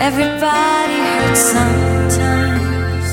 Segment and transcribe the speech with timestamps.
[0.00, 3.08] everybody hurts sometimes.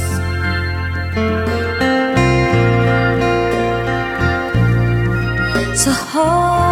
[5.78, 6.63] So hold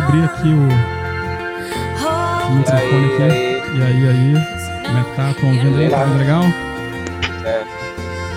[0.00, 0.68] abrir aqui o,
[2.48, 3.22] o microfone aqui.
[3.22, 3.60] aí.
[3.76, 4.34] E aí, aí?
[4.86, 5.34] Como é que tá?
[5.38, 5.90] Tô ouvindo aí?
[5.90, 6.42] Tá legal?
[7.44, 7.64] É.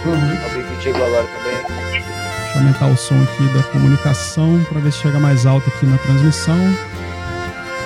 [0.05, 1.53] Alguém contigo agora também.
[1.93, 5.85] Deixa eu aumentar o som aqui da comunicação pra ver se chega mais alto aqui
[5.85, 6.59] na transmissão.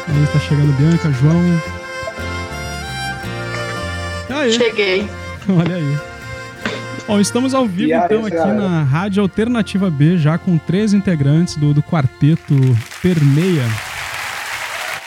[0.10, 1.62] Aí tá chegando Bianca, João.
[4.30, 4.52] Aí?
[4.52, 5.10] Cheguei.
[5.50, 5.98] Olha aí.
[7.08, 8.54] Bom, estamos ao vivo aí, então aqui galera?
[8.54, 12.54] na Rádio Alternativa B, já com três integrantes do, do quarteto
[13.02, 13.64] Permeia.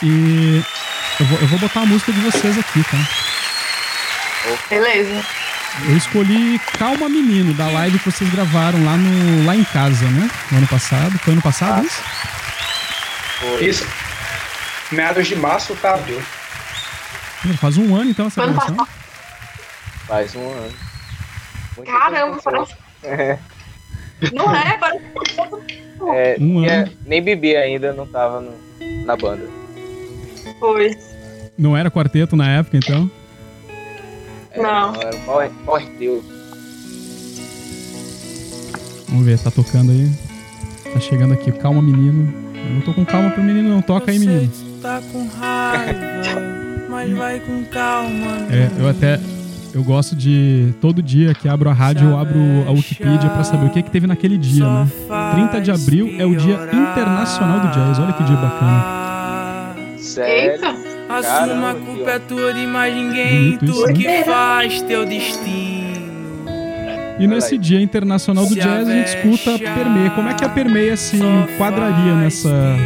[0.02, 0.62] E
[1.20, 2.96] eu vou, eu vou botar a música de vocês aqui, tá?
[4.70, 5.22] Beleza.
[5.86, 10.30] Eu escolhi Calma Menino, da live que vocês gravaram lá, no, lá em casa, né?
[10.50, 11.18] No ano passado.
[11.18, 12.02] Foi ano passado isso?
[13.60, 13.86] Isso.
[14.90, 16.20] Meados de março pra abril.
[17.58, 18.88] Faz um ano então essa Foi gravação.
[20.06, 20.89] Faz um ano.
[21.76, 22.76] Muita Caramba, aconteceu.
[23.04, 23.38] É,
[24.32, 25.00] Não é, agora.
[26.14, 29.48] é, Um é- nem bebi ainda, não tava no- na banda.
[30.58, 30.96] Foi.
[31.58, 33.10] Não era quarteto na época, então?
[34.52, 34.94] É, Não.
[35.00, 36.24] Era o Power, Power Trio.
[39.08, 40.10] Vamos ver, tá tocando aí.
[40.92, 42.32] Tá chegando aqui, calma menino.
[42.54, 43.82] Eu não tô com calma pro menino, não.
[43.82, 44.50] Toca aí, menino.
[44.82, 46.40] Tá com raiva,
[46.88, 48.46] mas vai com calma.
[48.50, 49.18] É, eu até.
[49.72, 50.74] Eu gosto de.
[50.80, 53.90] Todo dia que abro a rádio, eu abro a Wikipedia pra saber o que, que
[53.90, 54.88] teve naquele dia, né?
[55.34, 57.98] 30 de abril é o Dia Internacional do Jazz.
[57.98, 59.76] Olha que dia bacana.
[59.96, 60.52] Sério?
[60.52, 60.90] Eita.
[61.10, 63.92] Assuma a culpa é tua de mais ninguém, Bonito isso, tu né?
[63.94, 65.90] que faz teu destino.
[67.18, 70.10] E nesse Dia Internacional do Jazz a gente escuta a Permeia.
[70.10, 72.76] Como é que a Permeia se enquadraria nessa,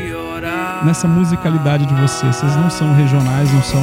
[0.84, 2.34] nessa musicalidade de vocês?
[2.34, 3.80] Vocês não são regionais, não são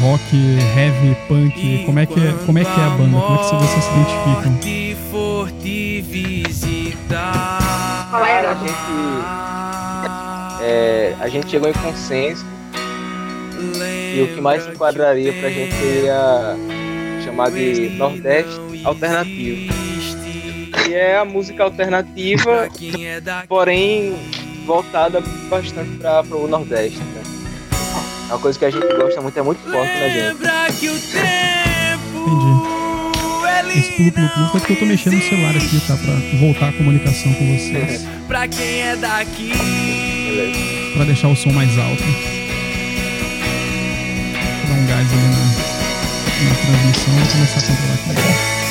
[0.00, 0.22] rock,
[0.76, 1.84] heavy, punk.
[1.84, 3.20] Como é que é, como é, que é a banda?
[3.20, 4.58] Como é que vocês se identificam?
[8.10, 8.66] Cara, a Heraldo.
[8.66, 8.74] gente.
[10.64, 12.44] é, a gente chegou em consenso
[14.14, 16.56] e o que mais se enquadraria pra gente seria
[17.24, 19.72] chamar de Nordeste Alternativo.
[20.84, 24.16] Que é a música alternativa, é porém
[24.66, 26.98] voltada bastante para o Nordeste.
[26.98, 27.39] Né?
[28.30, 30.22] É uma coisa que a gente gosta muito, é muito forte na gente.
[30.22, 31.20] lembra que o tempo
[32.14, 32.70] Entendi.
[33.76, 35.96] Esse pulo, pulo, pulo foi porque eu tô mexendo no celular aqui, tá?
[35.96, 38.06] Pra voltar a comunicação com vocês.
[38.28, 39.52] pra quem é daqui.
[39.52, 40.60] Beleza.
[40.94, 42.04] Pra deixar o som mais alto.
[44.62, 48.69] Vou dar um gás ali na, na transmissão e começar a controlar aqui.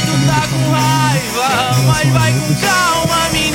[0.00, 0.26] Também.
[0.26, 1.48] Tá com raiva,
[1.86, 3.54] mas vai com calma, menino.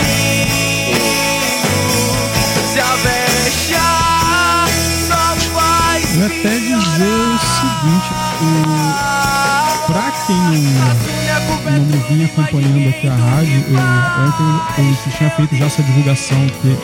[2.73, 4.67] Se avexar,
[5.07, 8.09] só faz Eu até dizer o seguinte,
[8.41, 9.91] o...
[9.91, 13.79] pra quem não, não me vinha acompanhando aqui a rádio, eu,
[14.27, 14.47] ontem
[14.77, 16.77] eu, tinha feito já essa divulgação que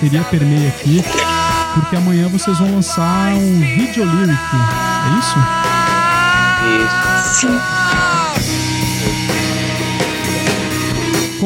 [0.00, 1.04] teria permeia aqui,
[1.74, 5.38] porque amanhã vocês vão lançar um video lyric, é isso?
[6.66, 7.40] Isso.
[7.40, 7.85] Sim.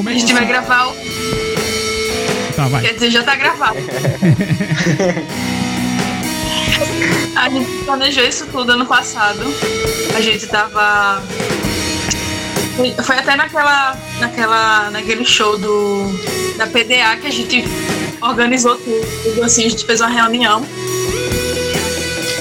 [0.01, 0.97] Como é A gente vai gravar o.
[2.57, 2.81] Tá, vai.
[2.81, 3.77] Quer dizer, já tá gravado.
[7.37, 9.41] A gente planejou isso tudo ano passado.
[10.17, 11.23] A gente tava.
[12.77, 16.11] Foi- até naquela, naquela, naquele show do,
[16.57, 17.63] da PDA que a gente
[18.23, 20.65] organizou tudo, assim, a gente fez uma reunião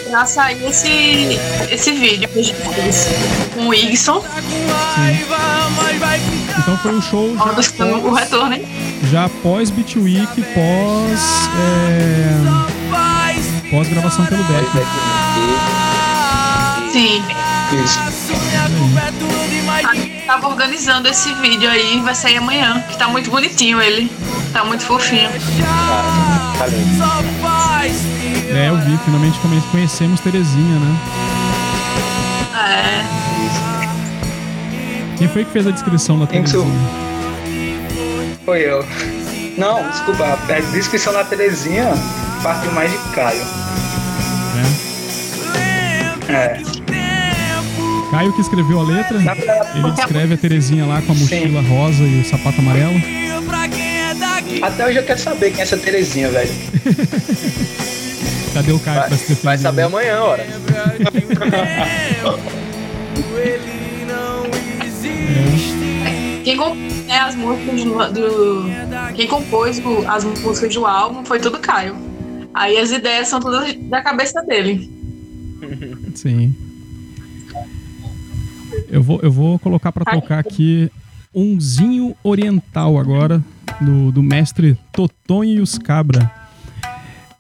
[0.10, 1.38] pra sair esse,
[1.70, 3.08] esse vídeo que a gente fez
[3.54, 4.24] com o Igson,
[6.60, 8.68] Então foi um show já o pós, retorno, hein?
[9.10, 12.36] já pós Beat Week, pós, é,
[13.72, 14.66] pós gravação pelo Beck.
[14.78, 14.82] É
[16.86, 17.24] que Sim.
[17.84, 18.00] Isso.
[19.88, 24.12] A gente tava organizando esse vídeo aí, vai sair amanhã, que tá muito bonitinho ele.
[24.52, 25.30] Tá muito fofinho.
[25.30, 26.66] tá, tá.
[28.52, 29.40] É, eu vi, finalmente
[29.72, 30.98] conhecemos Terezinha, né?
[32.56, 33.19] É.
[35.20, 36.64] Quem foi que fez a descrição da Terezinha?
[38.46, 38.86] Foi eu.
[39.58, 41.92] Não, desculpa, a descrição da Terezinha
[42.42, 43.42] partiu mais de Caio.
[46.30, 46.32] É?
[46.32, 46.62] É.
[48.12, 49.18] Caio que escreveu a letra,
[49.76, 51.68] ele descreve a Terezinha lá com a mochila Sim.
[51.68, 52.96] rosa e o sapato amarelo.
[54.62, 56.50] Até hoje eu quero saber quem é essa Terezinha, velho.
[58.54, 59.44] Cadê o Caio vai, pra se defender?
[59.44, 60.48] Vai saber amanhã, hora.
[65.30, 66.44] É.
[66.44, 71.96] Quem compôs as músicas do, do, Quem compôs as músicas do álbum foi tudo Caio.
[72.54, 74.90] Aí as ideias são todas da cabeça dele.
[76.16, 76.56] Sim.
[78.90, 80.92] Eu vou, eu vou colocar para tocar aqui
[81.34, 83.44] umzinho oriental agora,
[83.80, 86.32] do, do mestre Totonho e os Cabra.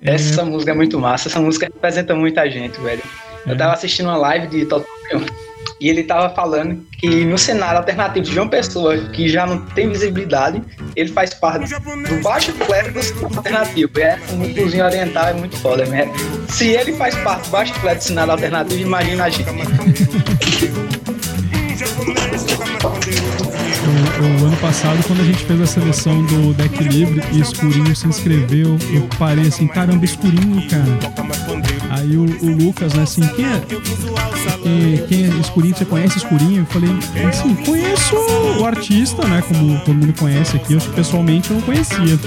[0.01, 0.13] É...
[0.13, 3.01] Essa música é muito massa, essa música representa muita gente, velho.
[3.45, 3.51] É.
[3.51, 5.48] Eu tava assistindo uma live de Totonho
[5.79, 9.89] e ele tava falando que no cenário alternativo de uma pessoa que já não tem
[9.89, 10.61] visibilidade,
[10.95, 12.99] ele faz parte do baixo clero do
[13.37, 13.99] alternativo.
[13.99, 16.11] É um cozinho oriental é muito foda, né?
[16.49, 19.49] Se ele faz parte do baixo clero do cenário alternativo, imagina a gente.
[24.19, 28.07] o, ano passado, quando a gente fez a seleção do deck livre e Escurinho se
[28.07, 31.78] inscreveu, eu parei assim, caramba, Escurinho, cara.
[31.89, 33.61] Aí o, o Lucas, né, assim, quem é,
[34.61, 35.75] quem, quem é Escurinho?
[35.75, 36.61] Você conhece Escurinho?
[36.61, 36.89] Eu falei,
[37.27, 38.15] assim, conheço
[38.59, 42.19] o artista, né, como todo mundo conhece aqui, eu pessoalmente eu não conhecia.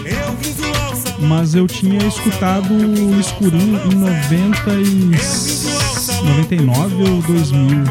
[1.21, 7.85] Mas eu tinha escutado o Escurinho em 90 e 99 ou 2000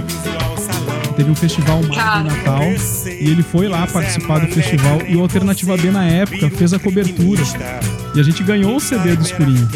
[1.16, 2.64] teve um festival de Natal
[3.06, 6.80] e ele foi lá participar do festival e o Alternativa B na época fez a
[6.80, 7.44] cobertura.
[8.14, 9.70] E a gente ganhou o CD do Escurinho.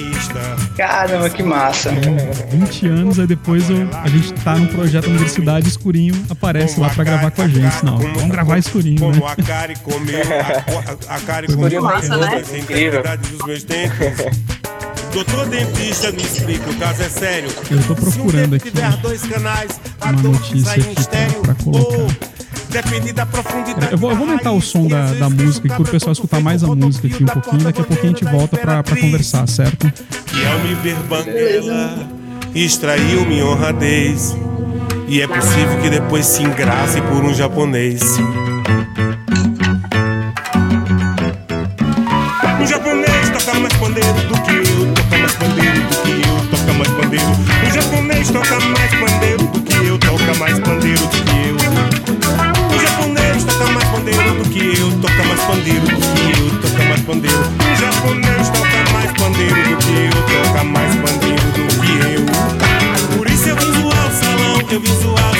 [0.75, 1.89] Caramba, que massa.
[1.89, 6.89] É, 20 anos aí depois eu, a gente tá num projeto Universidade Escurinho aparece lá
[6.89, 7.85] pra gravar com a gente.
[7.85, 9.19] Não, vamos gravar Escurinho, né?
[11.47, 12.43] Escurinho massa, né?
[12.59, 13.01] Incrível.
[15.13, 17.49] Doutor dentista, me explica, o caso é sério.
[17.71, 18.69] Eu tô procurando aqui
[20.03, 20.93] uma notícia aqui
[21.41, 22.34] pra, pra colocar.
[22.69, 23.91] Depende da profundidade.
[23.91, 26.63] Eu vou, eu vou aumentar o som da, da música aqui pro pessoal escutar mais
[26.63, 27.63] a música aqui um pouquinho.
[27.63, 29.91] Daqui a pouquinho a gente volta pra, pra conversar, certo?
[30.33, 32.07] E ao me ver banguela,
[32.53, 34.35] extraiu minha honradez.
[35.07, 38.01] E é possível que depois se engrace por um japonês.
[42.59, 46.73] Um japonês toca mais pandeiro do que eu, toca mais pandeiro do que eu, toca
[46.73, 47.25] mais pandeiro.
[47.65, 51.64] Um japonês toca mais pandeiro do que eu, toca mais pandeiro do que eu.
[55.47, 57.37] Pandeiro do que eu, toca mais pandeiro.
[57.37, 63.17] Um japonês toca mais pandeiro do que eu, toca mais pandeiro do que eu.
[63.17, 65.34] Por isso eu vim zoar o salão, eu vim zoar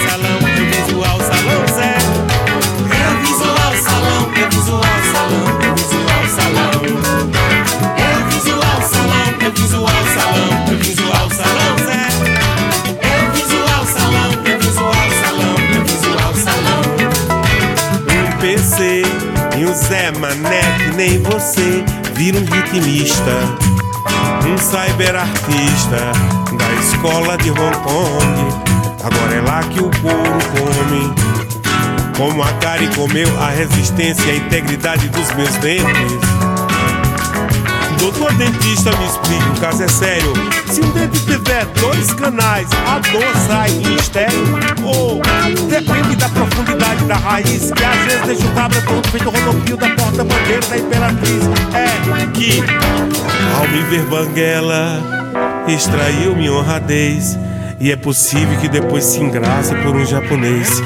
[20.95, 21.83] nem você
[22.13, 23.31] vira um ritmista.
[24.47, 26.11] Um cyberartista
[26.57, 28.65] da escola de Hong Kong.
[29.03, 31.13] Agora é lá que o couro come.
[32.17, 36.44] Como a Kari comeu a resistência e a integridade dos meus dentes.
[37.99, 40.33] Doutor dentista, me explica, o caso é sério.
[40.71, 44.59] Se um dente tiver dois canais, a dor sai em estéreo.
[44.83, 45.21] Ou
[45.69, 49.89] depende da profundidade da raiz, que às vezes deixa o cabra todo feito rodopio da
[49.89, 51.43] porta-bandeira da imperatriz.
[51.73, 52.63] É que,
[53.57, 55.01] ao me ver banguela,
[55.67, 57.37] extraiu minha honradez.
[57.79, 60.81] E é possível que depois se engrace por um japonês.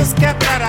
[0.00, 0.59] es que atrás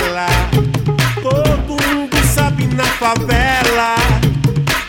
[0.00, 0.26] ela.
[1.22, 3.96] Todo mundo sabe na favela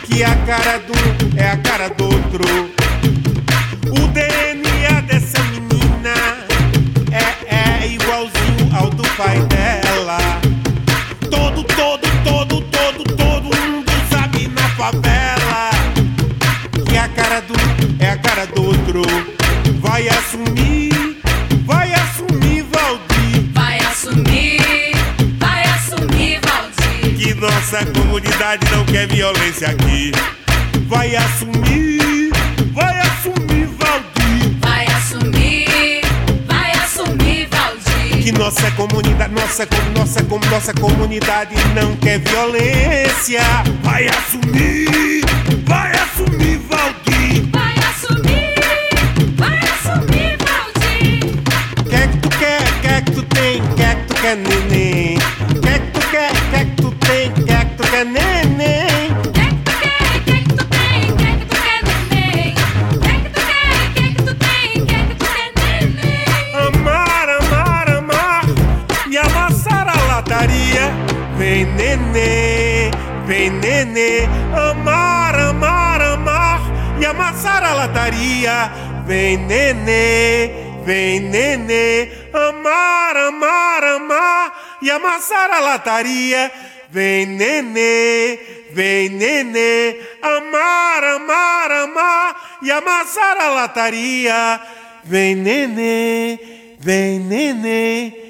[0.04, 0.92] que a cara do
[1.36, 2.44] é a cara do outro.
[3.90, 6.14] O DNA dessa menina
[7.10, 10.18] é, é igualzinho ao do pai dela.
[11.30, 15.70] Todo, todo, todo, todo, todo mundo sabe na favela
[16.88, 17.54] que a cara do
[17.98, 19.02] é a cara do outro.
[19.80, 20.81] Vai assumir.
[27.72, 30.12] Nossa comunidade não quer violência aqui.
[30.88, 32.30] Vai assumir,
[32.70, 34.58] vai assumir, Valdir.
[34.60, 36.02] Vai assumir,
[36.46, 38.22] vai assumir, Valdir.
[38.24, 43.40] Que nossa comunidade, nossa, nossa, nossa comunidade não quer violência.
[43.82, 45.31] Vai assumir.
[73.92, 76.60] Bene, amar, amar, amar
[76.98, 78.72] e amassar a lataria.
[79.06, 80.50] Vem nenê,
[80.82, 86.50] vem nenê, amar, amar, amar e amassar a lataria.
[86.88, 88.38] Vem nenê,
[88.72, 94.60] vem nenê, amar, amar, amar e amassar a lataria.
[95.04, 96.38] Vem nenê,
[96.78, 98.21] vem nenê.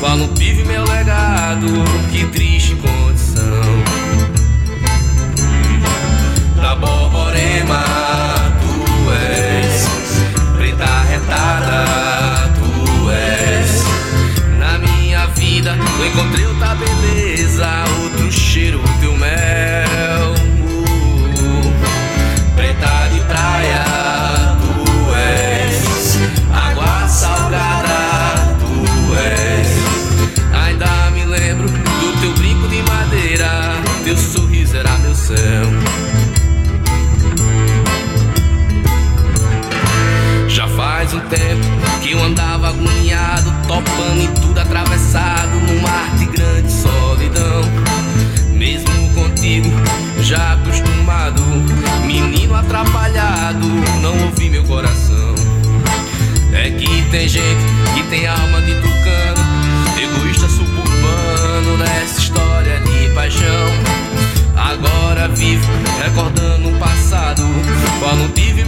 [0.00, 1.66] Qual não vive meu legado?
[2.10, 2.99] Que triste com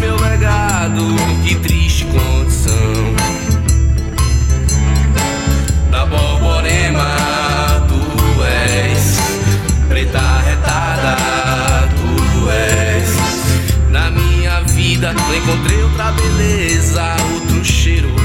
[0.02, 1.14] meu legado.
[1.44, 3.14] Que triste condição.
[5.90, 9.18] Da Borborema, tu és
[9.88, 11.16] preta retada,
[11.96, 13.90] tu és.
[13.90, 18.21] Na minha vida, não encontrei outra beleza, outro cheiro.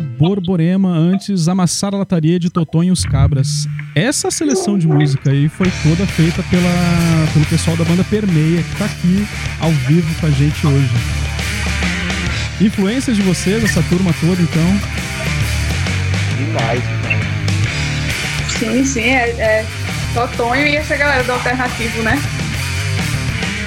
[0.00, 3.68] Borborema, antes Amassar a Lataria de Totonho e os Cabras.
[3.94, 6.62] Essa seleção de música aí foi toda feita pela,
[7.32, 9.26] pelo pessoal da banda Permeia, que tá aqui
[9.60, 10.90] ao vivo com a gente hoje.
[12.60, 14.80] Influências de vocês, essa turma toda, então?
[16.36, 16.82] Demais.
[18.58, 19.66] Sim, sim, é, é
[20.14, 22.20] Totonho e essa galera do alternativo, né?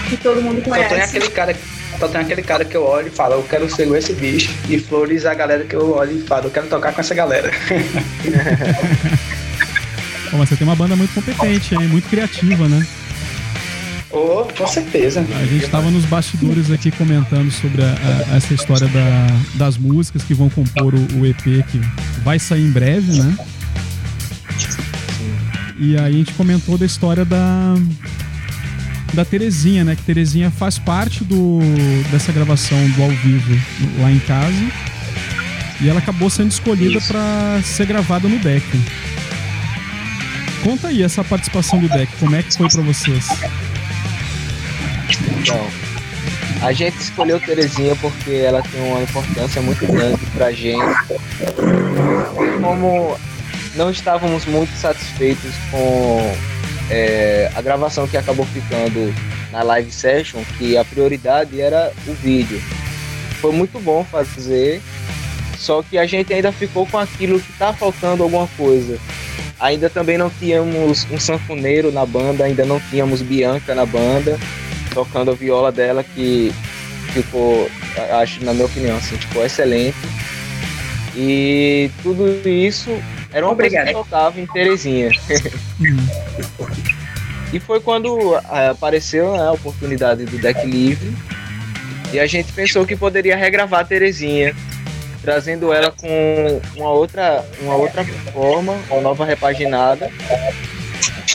[0.10, 0.90] Que todo mundo conhece.
[0.90, 1.56] Totonho é aquele cara
[2.00, 4.50] só tem aquele cara que eu olho e falo, eu quero ser esse bicho.
[4.70, 7.14] E Flores é a galera que eu olho e falo, eu quero tocar com essa
[7.14, 7.52] galera.
[10.32, 12.88] Pô, mas você tem uma banda muito competente aí, muito criativa, né?
[14.12, 15.20] Oh, com certeza.
[15.22, 17.96] A gente estava nos bastidores aqui comentando sobre a,
[18.32, 21.80] a, essa história da, das músicas que vão compor o, o, EP que
[22.24, 23.38] vai sair em breve, né?
[25.78, 27.76] E aí a gente comentou da história da,
[29.14, 29.96] da Terezinha, né?
[29.96, 31.60] Que Terezinha faz parte do,
[32.12, 33.60] dessa gravação do ao vivo
[34.00, 34.72] lá em casa.
[35.82, 38.66] E ela acabou sendo escolhida para ser gravada no deck.
[40.64, 43.28] Conta aí essa participação do deck, como é que foi para vocês?
[45.40, 45.68] Então,
[46.62, 50.84] a gente escolheu Terezinha porque ela tem uma importância muito grande pra gente.
[52.62, 53.18] Como
[53.76, 56.36] não estávamos muito satisfeitos com
[56.90, 59.14] é, a gravação que acabou ficando
[59.52, 62.62] na live session, que a prioridade era o vídeo.
[63.42, 64.82] Foi muito bom fazer,
[65.58, 68.98] só que a gente ainda ficou com aquilo que tá faltando alguma coisa.
[69.60, 74.38] Ainda também não tínhamos um sanfoneiro na banda, ainda não tínhamos Bianca na banda,
[74.94, 76.54] tocando a viola dela, que
[77.14, 77.70] ficou,
[78.20, 79.98] acho, na minha opinião, assim, ficou excelente.
[81.16, 82.92] E tudo isso
[83.32, 83.86] era uma Obrigado.
[83.86, 85.12] coisa que faltava em Terezinha.
[87.54, 91.16] e foi quando é, apareceu né, a oportunidade do deck livre.
[92.12, 94.56] E a gente pensou que poderia regravar a Terezinha,
[95.22, 100.10] trazendo ela com uma outra, uma outra forma, uma nova repaginada.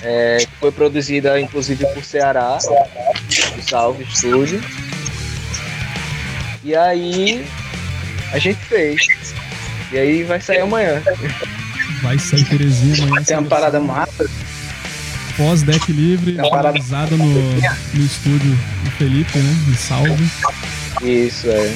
[0.03, 4.61] É, que foi produzida inclusive por Ceará, do Salve Studio.
[6.63, 7.47] E aí
[8.33, 9.07] a gente fez.
[9.93, 11.01] E aí vai sair amanhã.
[12.05, 13.25] Vai sair Terezinha amanhã.
[13.25, 14.29] Tem uma parada massa.
[15.39, 18.51] Pós-deck livre, realizada no, no estúdio
[18.85, 19.57] do Felipe, né?
[19.67, 20.31] De salve.
[21.03, 21.75] Isso, é.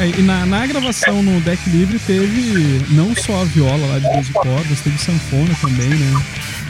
[0.00, 4.10] é e na, na gravação no deck livre teve não só a viola lá de
[4.16, 6.24] 12 cordas, teve sanfona também, né?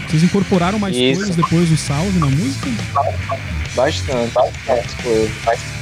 [0.08, 1.20] Vocês incorporaram mais Isso.
[1.20, 2.68] coisas depois do salve na música?
[3.76, 5.77] Bastante, bastante coisas.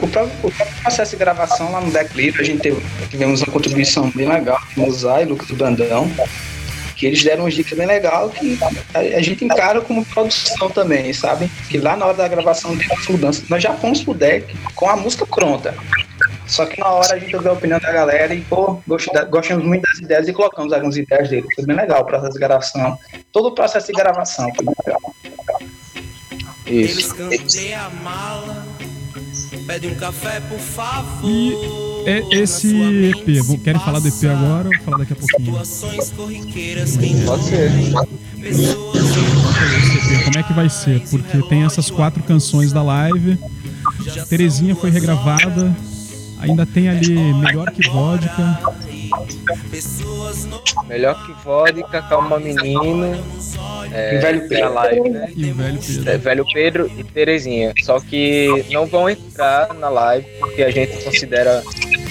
[0.00, 3.42] O próprio, o próprio, processo de gravação lá no Deck Livre, a gente teve, tivemos
[3.42, 6.10] uma contribuição bem legal com o Zay e Lucas do Brandão,
[6.96, 8.58] que eles deram umas dicas bem legais que
[8.94, 11.50] a, a, gente encara como produção também, sabe?
[11.68, 13.48] Que lá na hora da gravação teve as mudanças.
[13.48, 15.74] Nós já fomos pro deck com a música pronta.
[16.46, 19.82] Só que na hora a gente ouviu a opinião da galera e, pô, gostamos muito
[19.82, 21.46] das ideias e colocamos algumas ideias dele.
[21.54, 22.98] Foi bem legal o processo de gravação.
[23.32, 25.00] Todo o processo de gravação foi bem legal.
[26.66, 27.16] Isso.
[27.30, 28.75] Eles a mala
[29.66, 31.28] Pede um café, por favor.
[31.28, 31.52] E
[32.06, 35.52] é esse EP, querem falar do EP agora ou falar daqui a pouquinho?
[35.52, 35.66] Pode
[37.44, 37.72] ser.
[40.24, 41.00] Como é que vai ser?
[41.10, 43.38] Porque tem essas quatro canções da live.
[44.28, 45.74] Terezinha foi regravada.
[46.38, 48.76] Ainda tem ali Melhor que Vodka.
[50.86, 53.22] Melhor que vodka, calma menino.
[53.92, 54.74] É, e velho Pedro.
[54.74, 55.32] Live, né?
[55.34, 56.10] E velho Pedro.
[56.10, 57.72] É, velho Pedro e Terezinha.
[57.82, 61.62] Só que não vão entrar na live porque a gente considera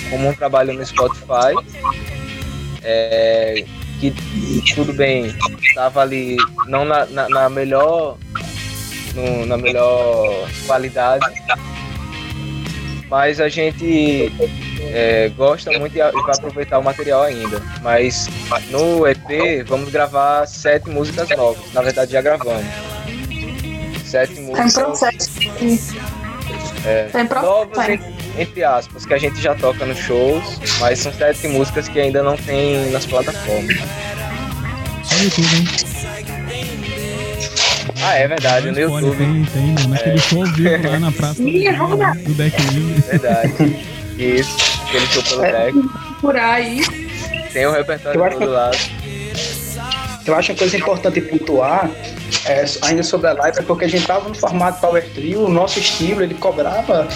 [0.10, 1.54] como um trabalho no Spotify.
[2.84, 3.66] É,
[4.00, 4.14] que
[4.76, 8.18] tudo bem, estava ali não na, na, na melhor
[9.16, 11.26] no, na melhor qualidade,
[13.10, 14.32] mas a gente
[14.82, 17.62] é, gosta muito e vai aproveitar o material ainda.
[17.82, 18.28] Mas
[18.70, 21.74] no EP vamos gravar sete músicas novas.
[21.74, 22.66] Na verdade já gravamos.
[24.04, 24.74] Sete músicas.
[24.74, 25.96] Tem processo.
[26.86, 27.78] É, Tem novas
[28.38, 32.22] entre, aspas, que a gente já toca nos shows, mas são sete músicas que ainda
[32.22, 33.76] não tem nas plataformas.
[35.04, 36.15] Só no YouTube, hein?
[38.02, 39.18] Ah, é verdade, no YouTube.
[39.18, 40.18] Tem, tem, naquele é.
[40.18, 43.02] show vivo lá na praça do, do Deck Livre.
[43.02, 43.76] Verdade.
[44.18, 45.90] Isso, aquele show pelo é, deck.
[46.22, 46.82] Por aí.
[47.52, 48.78] Tem o repertório do lado.
[50.26, 51.90] Eu acho uma coisa importante pontuar
[52.46, 55.50] é, ainda sobre a live é porque a gente estava no formato Power Trio, o
[55.50, 57.08] nosso estilo ele cobrava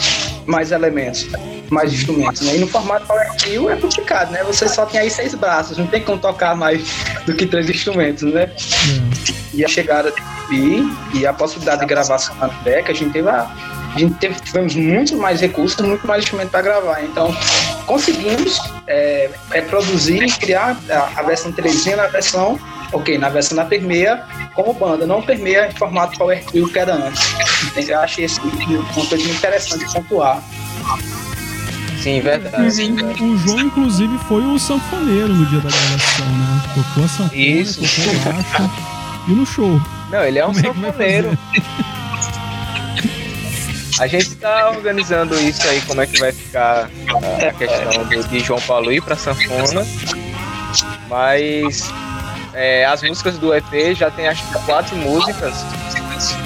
[0.45, 1.27] mais elementos,
[1.69, 2.55] mais instrumentos, né?
[2.55, 4.43] E no formato Power Trio é complicado, né?
[4.43, 6.83] Você só tem aí seis braços, não tem como tocar mais
[7.25, 8.51] do que três instrumentos, né?
[8.87, 9.09] Hum.
[9.53, 10.11] E a chegada
[10.49, 10.83] de
[11.13, 13.49] e a possibilidade de gravação na deck, a gente teve a
[13.95, 17.03] a gente teve, tivemos muito mais recursos, muito mais instrumento para gravar.
[17.03, 17.35] Então,
[17.85, 22.59] conseguimos é, é produzir e criar a, a versão Terezinha na versão,
[22.93, 26.93] ok, na versão da Permeia como banda, não Permeia em formato Power Trio que era
[26.93, 27.21] antes.
[27.75, 30.41] Então, eu achei isso uma coisa interessante de pontuar.
[32.01, 32.71] Sim, verdade.
[32.71, 32.95] Sim.
[33.19, 36.61] O João, inclusive, foi o sanfoneiro no dia da gravação, né?
[36.75, 37.81] Tocou a sanfona, Isso.
[37.81, 38.71] tocou o baixo.
[39.27, 39.81] E no show.
[40.11, 41.37] Não, ele é um Como é sanfoneiro.
[43.99, 48.27] A gente tá organizando isso aí, como é que vai ficar a, a questão do,
[48.29, 49.85] de João Paulo ir pra sanfona.
[51.09, 51.91] Mas
[52.53, 55.53] é, as músicas do EP já tem acho que quatro músicas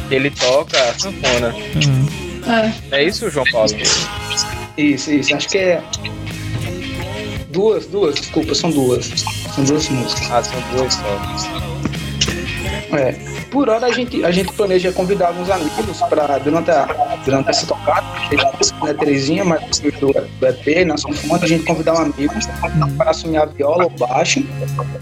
[0.08, 1.54] que ele toca a sanfona.
[1.54, 2.23] Uhum.
[2.91, 2.97] É.
[2.97, 3.71] É isso, João Paulo?
[4.78, 5.36] Isso, isso.
[5.36, 5.84] Acho que é.
[7.49, 9.06] Duas, duas, desculpa, são duas.
[9.54, 10.32] São duas músicas.
[10.32, 11.21] Ah, são duas só.
[12.97, 13.33] É.
[13.54, 16.86] Por hora a gente, a gente planeja convidar alguns amigos para durante, a,
[17.24, 18.02] durante essa tocada,
[18.84, 22.34] né, Terezinha, mas do, do EP, na sanfona, a gente convidar um amigo
[22.98, 24.44] para assumir a viola ou baixo,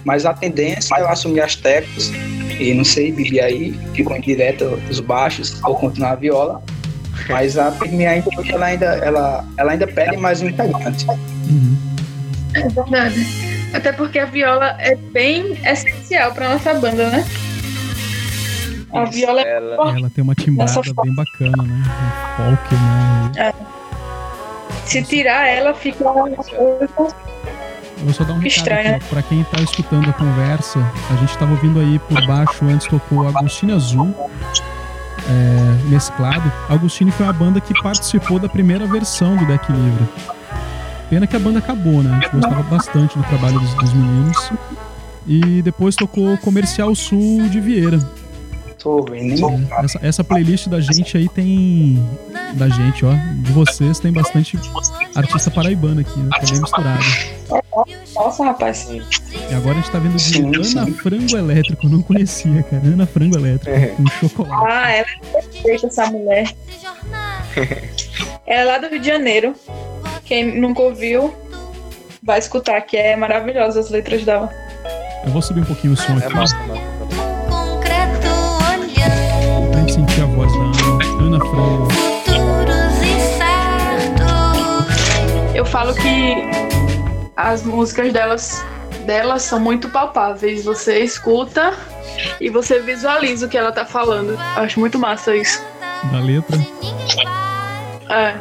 [0.04, 2.12] mas a tendência é eu assumir as teclas
[2.60, 6.62] e não sei, Bibi aí, ficou em direto os baixos ou continuar a viola.
[7.30, 11.08] Mas a Pirminha ainda, ela ainda, ela, ela ainda pede mais um integrante.
[11.08, 11.78] Uhum.
[12.54, 13.26] É verdade.
[13.74, 17.26] Até porque a viola é bem essencial pra nossa banda, né?
[18.93, 21.84] A viola é Ela, Ela tem uma timbrada Nessa bem bacana, né?
[22.39, 23.54] Um folk, né?
[24.86, 27.15] Se tirar ela, fica uma coisa.
[28.01, 29.10] Eu vou só dar um recado aqui, ó.
[29.10, 33.27] Pra quem tá escutando a conversa, a gente tava ouvindo aí por baixo, antes tocou
[33.27, 34.13] Agostinho Azul,
[35.30, 36.51] é, mesclado.
[36.67, 40.08] Agostinho foi uma banda que participou da primeira versão do Deck Livre.
[41.10, 42.10] Pena que a banda acabou, né?
[42.10, 44.51] A gente gostava bastante do trabalho dos, dos meninos.
[45.27, 47.99] E depois tocou Comercial Sul de Vieira.
[48.82, 49.36] Tô hein?
[49.84, 52.04] Essa, essa playlist da gente aí tem.
[52.54, 53.12] Da gente, ó.
[53.44, 54.58] De vocês tem bastante
[55.15, 56.30] artista paraibano aqui, né?
[56.32, 57.04] Tá bem misturado.
[58.15, 58.89] Nossa, rapaz.
[58.89, 60.94] E agora a gente tá vendo de Sim, Ana sim.
[60.94, 62.82] Frango Elétrico, eu não conhecia, cara.
[62.84, 64.65] Ana Frango Elétrico, com chocolate.
[64.67, 66.52] Ah, ela é perfeita, essa mulher.
[68.48, 69.54] Ela é lá do Rio de Janeiro.
[70.26, 71.34] Quem nunca ouviu,
[72.24, 74.50] vai escutar, que é maravilhosa as letras dela.
[75.24, 76.58] Eu vou subir um pouquinho o som é aqui, massa,
[85.54, 86.36] Eu falo que
[87.36, 88.65] as músicas delas,
[89.06, 90.65] delas são muito palpáveis.
[90.65, 91.73] Você escuta
[92.39, 94.38] e você visualiza o que ela tá falando.
[94.56, 95.63] Acho muito massa isso.
[96.12, 96.58] Da letra.
[98.10, 98.36] É.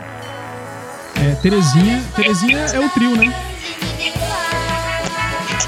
[1.22, 2.02] É, Terezinha.
[2.16, 3.32] Terezinha é o trio, né?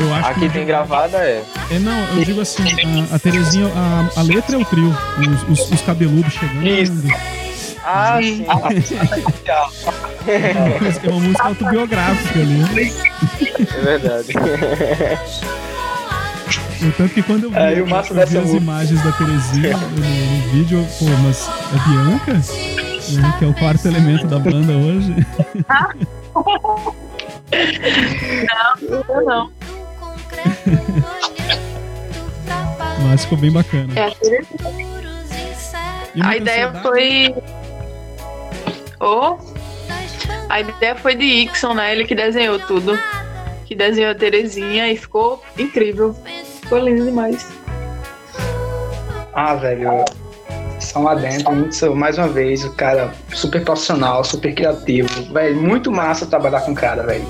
[0.00, 0.48] Eu acho Aqui que.
[0.48, 1.44] tem gravada, é.
[1.74, 2.62] É, não, eu digo assim,
[3.10, 4.94] a, a Terezinha, a, a letra é o trio.
[5.48, 6.66] Os, os, os cabeludos chegando.
[6.66, 7.02] Isso.
[7.84, 8.44] Ah, sim.
[11.04, 12.54] É uma música autobiográfica ali.
[12.58, 12.92] né?
[13.58, 14.32] É verdade.
[16.96, 19.88] Tanto que quando eu vi, É, eu massa vi as música- imagens da Terezinha no,
[19.88, 22.32] no vídeo, eu, pô, mas é Bianca?
[22.34, 25.14] Né, que é o quarto elemento da banda hoje.
[29.10, 29.50] Eu não.
[33.04, 33.92] Mas ficou bem bacana.
[33.96, 34.12] É,
[36.20, 37.34] a ideia foi.
[39.00, 39.36] Oh,
[40.48, 41.92] a ideia foi de Ixon, né?
[41.92, 42.98] Ele que desenhou tudo.
[43.64, 46.14] Que desenhou a Terezinha e ficou incrível.
[46.60, 47.48] Ficou lindo demais.
[49.32, 50.04] Ah, velho.
[50.78, 55.08] São lá dentro, muito, mais uma vez, o cara super profissional, super criativo.
[55.32, 57.24] Velho, muito massa trabalhar com o cara, velho.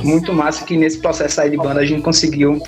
[0.00, 0.04] É.
[0.04, 2.60] Muito massa que nesse processo aí de banda a gente conseguiu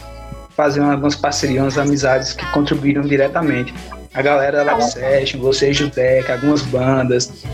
[0.57, 3.75] fazer algumas parcerias, amizades que contribuíram diretamente.
[4.13, 7.45] A galera do Session, vocês do Deck, algumas bandas,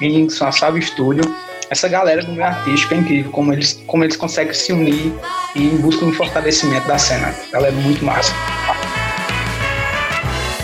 [0.00, 1.24] Inson, a Salve Estúdio.
[1.70, 5.12] Essa galera do meio artístico é incrível, como eles, como eles conseguem se unir
[5.56, 7.34] e em busca de um fortalecimento da cena.
[7.50, 8.32] Galera, muito massa.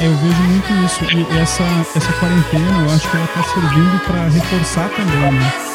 [0.00, 1.04] É, eu vejo muito isso.
[1.04, 1.62] E essa,
[1.96, 5.70] essa quarentena, eu acho que ela tá servindo pra reforçar também, né?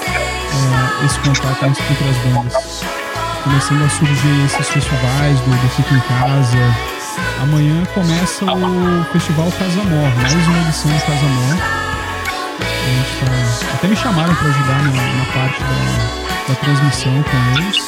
[0.55, 3.04] é, esse contato entre as bandas.
[3.45, 6.57] Começando a surgir esses festivais do, do Fica em Casa.
[7.43, 11.57] Amanhã começa o Festival Casa Mor, mais uma edição do Casa Mor.
[12.59, 17.61] A gente tá, até me chamaram pra ajudar na, na parte da, da transmissão com
[17.61, 17.87] eles.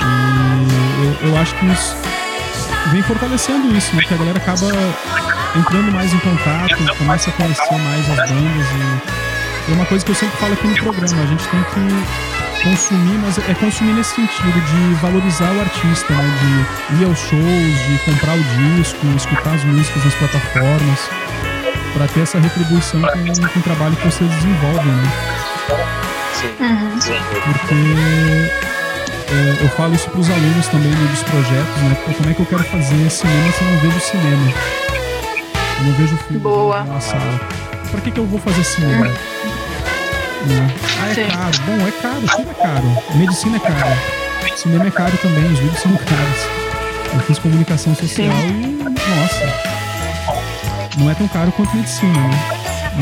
[0.00, 1.96] E eu, eu acho que isso
[2.92, 4.02] vem fortalecendo isso, né?
[4.06, 4.68] Que a galera acaba
[5.56, 8.66] entrando mais em contato, começa a conhecer mais as bandas
[9.68, 12.39] e é uma coisa que eu sempre falo aqui no programa, a gente tem que
[12.62, 16.66] consumir, mas é consumir nesse sentido de valorizar o artista, né?
[16.90, 18.42] De ir aos shows, de comprar o
[18.76, 21.00] disco, escutar as músicas nas plataformas.
[21.94, 25.10] para ter essa retribuição com, com o trabalho que vocês desenvolvem, né?
[26.34, 27.18] Sim.
[27.44, 28.70] Porque
[29.32, 31.96] é, eu falo isso para os alunos também né, dos projetos, né?
[32.04, 34.52] Pô, como é que eu quero fazer cinema se eu não vejo cinema?
[35.78, 36.84] Eu não vejo filme Boa.
[36.84, 37.40] na sala.
[37.90, 39.08] Pra que, que eu vou fazer cinema?
[40.46, 40.74] Né?
[41.02, 41.28] Ah, é Sim.
[41.28, 41.58] caro.
[41.66, 42.96] Bom, é caro, tudo é caro.
[43.14, 44.56] Medicina é caro.
[44.56, 47.14] Cinema é caro também, os vídeos são caros.
[47.14, 49.52] Eu fiz comunicação social e, nossa,
[50.98, 52.40] não é tão caro quanto medicina, né?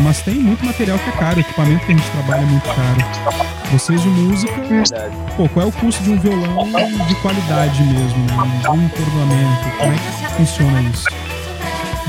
[0.02, 3.38] Mas tem muito material que é caro, equipamento que a gente trabalha é muito caro.
[3.72, 5.14] Vocês de música, Verdade.
[5.36, 6.68] pô, qual é o custo de um violão
[7.06, 8.70] de qualidade mesmo, né?
[8.70, 11.04] Um encordoamento, como é que funciona isso?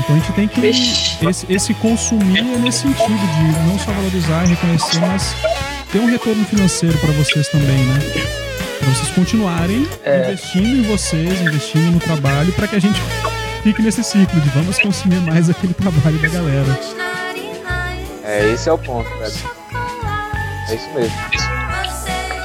[0.00, 0.66] Então a gente tem que.
[0.66, 5.34] Esse, esse consumir é nesse sentido de não só valorizar e reconhecer, mas
[5.92, 7.98] ter um retorno financeiro para vocês também, né?
[8.78, 9.86] Para vocês continuarem
[10.24, 13.00] investindo em vocês, investindo no trabalho, para que a gente
[13.62, 16.80] fique nesse ciclo de vamos consumir mais aquele trabalho da galera.
[18.24, 19.34] É, esse é o ponto, velho.
[20.68, 21.16] É isso mesmo.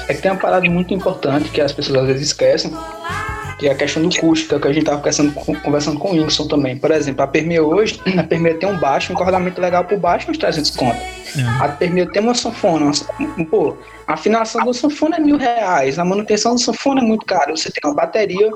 [0.08, 2.72] É que tem uma parada muito importante que as pessoas às vezes esquecem,
[3.60, 5.56] que é a questão do custo, que é o que a gente estava conversando, com-
[5.56, 6.78] conversando com o Whindersson também.
[6.78, 10.30] Por exemplo, a Permeia hoje, a Permeia tem um baixo, um encordamento legal por baixo,
[10.30, 10.98] uns 300 conto.
[10.98, 11.42] É.
[11.64, 16.06] A Permeia tem uma sanfona, uma- pô, a afinação do sanfona é mil reais, a
[16.06, 17.56] manutenção do sanfona é muito caro.
[17.58, 18.50] Você tem uma bateria,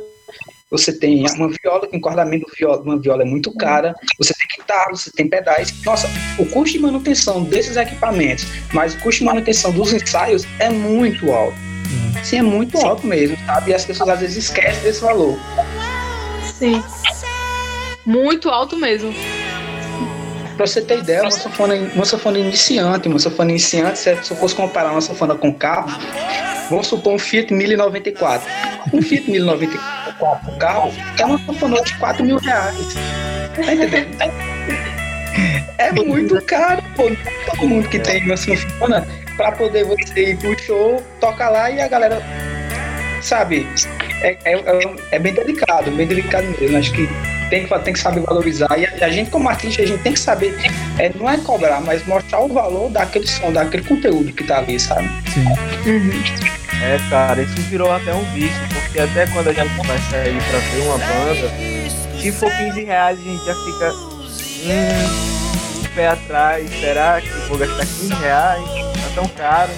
[0.69, 4.47] você tem uma viola, que o encordamento viola, uma viola é muito cara, você tem
[4.59, 5.73] guitarra, você tem pedais.
[5.83, 6.07] Nossa,
[6.37, 11.31] o custo de manutenção desses equipamentos, mas o custo de manutenção dos ensaios é muito
[11.31, 11.68] alto.
[12.23, 13.71] Sim, é muito alto mesmo, sabe?
[13.71, 15.37] E as pessoas às vezes esquecem desse valor.
[16.57, 16.83] Sim.
[18.05, 19.13] Muito alto mesmo.
[20.57, 24.55] Pra você ter ideia, uma sanfona, uma sanfona iniciante, uma sanfona iniciante, se eu fosse
[24.55, 25.89] comparar uma sanfona com carro,
[26.69, 28.45] vamos supor um Fiat 1094.
[28.93, 32.93] Um Fiat 1094 com carro é uma sanfona de 4 mil reais.
[33.55, 34.48] Tá entendendo?
[35.79, 37.09] É muito caro, pô.
[37.45, 41.79] Todo mundo que tem uma sanfona, pra poder você ir pro show, tocar lá e
[41.79, 42.21] a galera,
[43.21, 43.65] sabe,
[44.21, 46.77] é, é, é, é bem delicado, bem delicado mesmo.
[46.77, 47.07] Acho que
[47.49, 48.67] tem que, tem que saber valorizar.
[48.77, 50.53] E a, a gente, como artista, a gente tem que saber,
[50.97, 54.77] é, não é cobrar, mas mostrar o valor daquele som, daquele conteúdo que tá ali,
[54.77, 55.09] sabe?
[55.33, 55.45] Sim.
[56.83, 60.59] É, cara, isso virou até um vício, porque até quando a gente vai sair pra
[60.59, 63.93] ver uma banda, se for 15 reais, a gente já fica.
[64.61, 65.38] Hum,
[65.99, 68.63] pé atrás, será que vou gastar 15 reais?
[68.63, 69.71] Tá tão caro.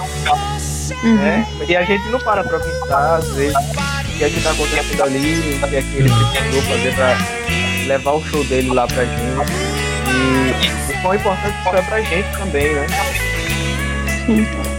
[1.04, 1.48] né?
[1.68, 5.02] E a gente não para pra pensar, às vezes, o que é que tá acontecendo
[5.02, 7.18] ali, o que é que ele precisou fazer pra
[7.88, 9.22] levar o show dele lá pra gente.
[10.12, 12.88] E o quão importante isso é pra gente também, né?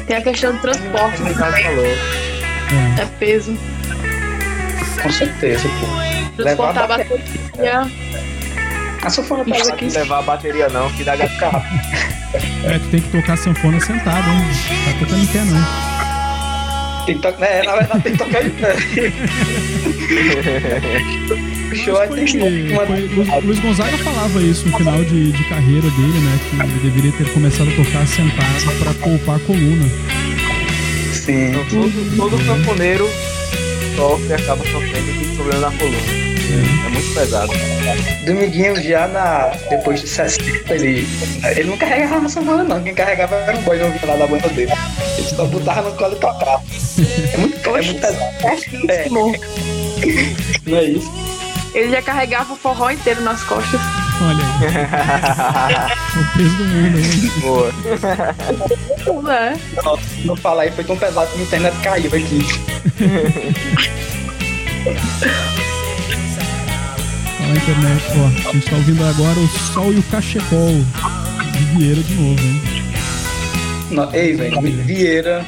[0.06, 1.86] Tem a questão do transporte, Como o Ricardo falou.
[1.86, 3.02] É.
[3.02, 3.58] é peso.
[5.02, 6.36] Com certeza, pô.
[6.36, 7.04] Transportar Levar
[9.02, 9.84] a sanfona tá Não aqui.
[9.84, 11.32] pode levar a bateria não, que dá gato.
[12.64, 14.40] É, tu tem que tocar sanfona sentado, hein?
[14.86, 17.04] Tá tocando em pé, não.
[17.04, 18.74] Tem que tocar, é, na verdade tem que tocar em pé.
[21.70, 25.32] o show é Foi, tem que uma Luiz, Luiz Gonzaga falava isso no final de,
[25.32, 26.38] de carreira dele, né?
[26.48, 29.88] Que ele deveria ter começado a tocar sentado pra poupar a coluna.
[31.12, 31.50] Sim.
[31.50, 33.10] Então, todo, todo sanfoneiro
[33.94, 36.31] sofre e acaba sofrendo e tem problema na coluna.
[36.52, 37.52] É muito pesado.
[38.26, 39.52] Dominguinho já na.
[39.70, 41.08] Depois de 60, ele.
[41.44, 42.82] Ele não carregava na sanfona, não.
[42.82, 44.72] Quem carregava era um boy não lá da banda dele.
[45.16, 46.62] Ele só botava no colo e tocava.
[47.32, 48.24] É muito, é muito pesado.
[48.88, 51.10] É, não é isso.
[51.74, 53.80] Ele já carregava o forró inteiro nas costas.
[54.20, 54.44] Olha
[56.20, 57.32] o peso do mundo, hein?
[57.40, 57.72] Boa.
[59.04, 59.56] Tudo é.
[59.82, 62.46] Nossa, não falar aí, foi tão pesado que a internet caiu aqui.
[67.52, 68.48] Na internet, ó.
[68.48, 70.82] A gente tá ouvindo agora o Sol e o Cachecol
[71.52, 72.62] de Vieira de novo, hein?
[73.90, 75.44] Não, ei, velho, Vieira.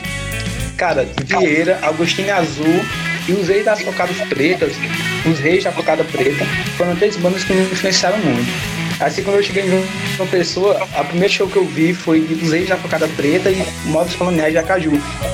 [0.76, 2.84] Cara, Vieira, Agostinho Azul
[3.26, 4.74] e os Reis das Focadas Pretas,
[5.24, 6.44] os Reis da Focada Preta,
[6.76, 8.73] foram três bandas que me influenciaram muito.
[9.00, 12.52] Assim, quando eu cheguei em uma pessoa, a primeira show que eu vi foi dos
[12.52, 14.92] Reis da Focada Preta e Modos Coloniais de Acaju.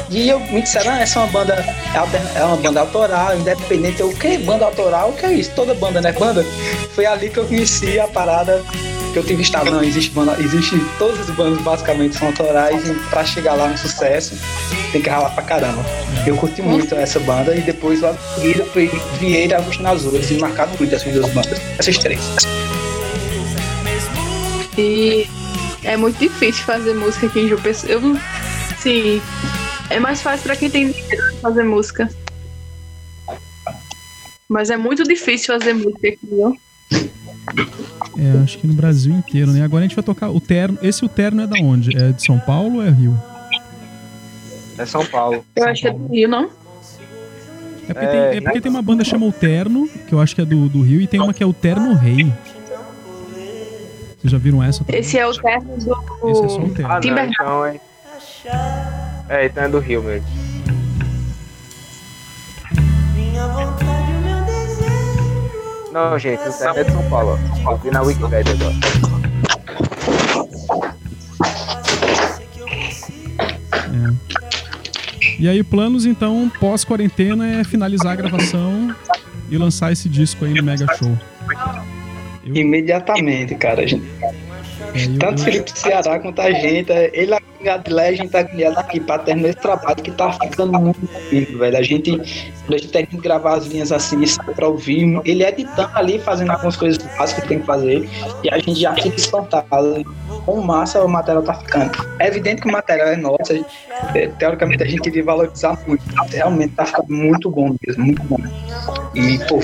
[0.09, 4.01] E eu me disseram, ah, essa é uma banda, é é uma banda autoral, independente.
[4.01, 4.39] Eu, o que?
[4.39, 5.11] Banda autoral?
[5.11, 5.51] O que é isso?
[5.55, 6.13] Toda banda, né?
[6.13, 6.45] Banda?
[6.95, 8.63] Foi ali que eu conheci a parada
[9.13, 12.95] que eu tive estado, não, existe banda, existe, todas as bandas basicamente são autorais e
[13.11, 14.39] pra chegar lá no sucesso
[14.93, 15.85] tem que ralar pra caramba.
[16.25, 20.15] Eu curti muito essa banda e depois lá em seguida foi Vieira e Agostinho Azul,
[20.15, 22.21] eles me marcaram muito essas duas bandas, essas três.
[24.79, 25.27] E
[25.85, 27.93] é muito difícil fazer música aqui em João Pessoa.
[27.93, 28.01] Eu,
[28.79, 29.21] sim,
[29.89, 32.09] é mais fácil pra quem tem dinheiro fazer música.
[34.49, 36.57] Mas é muito difícil fazer música aqui, viu?
[38.19, 39.63] É, acho que no Brasil inteiro, né?
[39.63, 40.79] Agora a gente vai tocar o terno.
[40.83, 41.97] Esse o terno é da onde?
[41.97, 43.17] É de São Paulo ou é Rio?
[44.77, 45.45] É São Paulo.
[45.55, 46.51] Eu acho que é do Rio, não?
[47.89, 50.35] É porque, tem, é porque tem uma banda que chama o Terno, que eu acho
[50.35, 52.33] que é do, do Rio, e tem uma que é o Terno Rei.
[54.21, 54.85] Vocês já viram essa?
[54.85, 55.01] também?
[55.01, 56.31] Esse é o terno do.
[56.31, 56.93] Esse é só o terno.
[56.93, 57.81] Ah, não, então é.
[59.31, 60.29] É, então é do Rio mesmo.
[65.91, 67.73] Não, gente, o terno é de São Paulo, ó.
[67.73, 68.75] Eu vi na Wikipedia agora.
[73.89, 75.37] É.
[75.39, 78.95] E aí, planos então, pós-quarentena, é finalizar a gravação
[79.51, 81.17] e lançar esse disco aí no Mega Show.
[82.55, 83.87] Imediatamente, cara.
[83.87, 84.31] Gente, é,
[85.19, 89.19] tanto Felipe Ceará quanto a gente, ele em Gadilé, a gente tá ganhando aqui pra
[89.19, 91.77] terminar esse trabalho que tá ficando muito bonito, velho.
[91.77, 95.45] A gente, quando a gente tem que gravar as linhas assim, sai pra ouvir, ele
[95.45, 98.09] editando ali, fazendo algumas coisas básicas que tem que fazer,
[98.43, 100.03] e a gente já fica espantado.
[100.47, 101.91] Com massa o material tá ficando.
[102.19, 103.67] É evidente que o material é nosso, gente-
[104.15, 106.03] é, teoricamente a gente devia valorizar muito.
[106.33, 108.39] Realmente tá ficando muito bom mesmo, muito bom.
[109.15, 109.61] E, pô,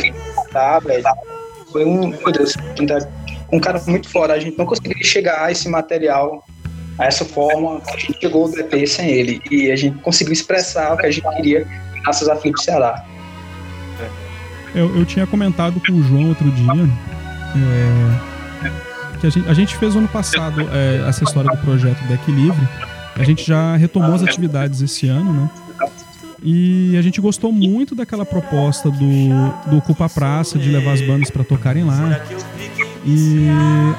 [0.52, 1.02] tá, velho.
[1.76, 2.54] Foi um, meu Deus,
[3.52, 4.32] um cara muito fora.
[4.32, 6.42] A gente não conseguiria chegar a esse material,
[6.98, 7.82] a essa forma.
[7.86, 9.42] A gente chegou ao DP sem ele.
[9.50, 11.68] E a gente conseguiu expressar o que a gente queria,
[12.02, 13.04] graças a Felipe Ceará.
[14.74, 16.88] Eu, eu tinha comentado com o João outro dia
[18.64, 22.32] é, que a gente, a gente fez ano passado é, essa história do projeto Deck
[22.32, 22.66] Livre.
[23.16, 25.50] A gente já retomou as atividades esse ano, né?
[26.48, 29.28] E a gente gostou muito daquela proposta do,
[29.68, 32.20] do Ocupa Praça, de levar as bandas para tocarem lá.
[33.04, 33.48] E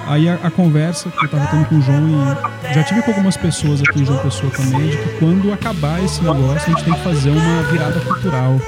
[0.07, 2.37] aí a, a conversa que eu tava tendo com o João,
[2.69, 6.01] e já tive com algumas pessoas aqui em João Pessoa também, de que quando acabar
[6.01, 8.61] esse negócio, a gente tem que fazer uma virada cultural.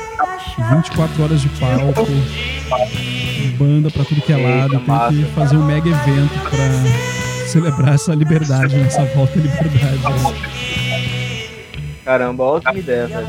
[0.76, 2.06] 24 horas de palco,
[3.58, 4.72] banda pra tudo que é lado,
[5.10, 8.88] tem que fazer um mega evento pra celebrar essa liberdade, né?
[8.88, 9.98] essa volta à liberdade.
[9.98, 10.89] né?
[12.10, 13.28] Caramba, ótima ideia, velho.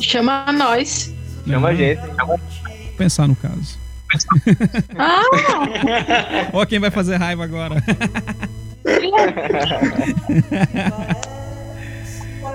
[0.00, 1.12] Chama nós.
[1.46, 1.76] Chama a Uhum.
[1.76, 2.00] gente.
[2.26, 2.38] Vou
[2.96, 3.78] pensar no caso.
[4.96, 5.20] Ah,
[6.54, 7.74] Ó, quem vai fazer raiva agora.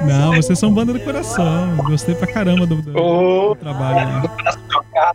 [0.04, 1.76] Não, vocês são banda do coração.
[1.86, 4.24] Gostei pra caramba do, do- Ô, do trabalho.
[4.24, 4.30] Né?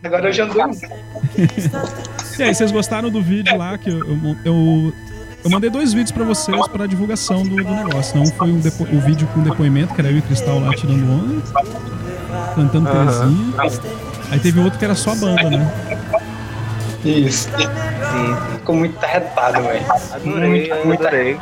[0.05, 0.77] agora eu já ando.
[2.39, 4.93] E aí, vocês gostaram do vídeo lá que eu, eu, eu,
[5.45, 8.21] eu mandei dois vídeos pra vocês pra divulgação do, do negócio.
[8.21, 10.75] Um foi um depo, o vídeo com depoimento, que era eu e o Cristal lá
[10.75, 11.43] tirando onda,
[12.55, 13.07] cantando Aham.
[13.07, 13.83] Terezinha.
[14.31, 15.73] Aí teve outro que era só a banda, né?
[17.05, 17.49] Isso.
[17.51, 18.37] Sim.
[18.59, 19.87] Ficou muito arretado, velho.
[20.13, 21.39] Adorei, Muito, muito adorei.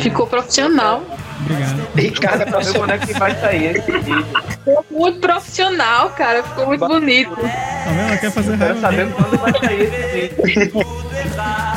[0.00, 1.02] ficou profissional.
[1.40, 1.88] Obrigado.
[1.96, 2.86] Ricardo é Meu profissional.
[2.86, 4.26] boneco que vai sair esse vídeo.
[4.50, 6.42] Ficou muito profissional, cara.
[6.42, 7.34] Ficou muito bonito.
[7.34, 8.00] Tá vendo?
[8.08, 8.80] Ela quer fazer Quero raiva.
[8.82, 10.72] saber quando vai sair esse vídeo.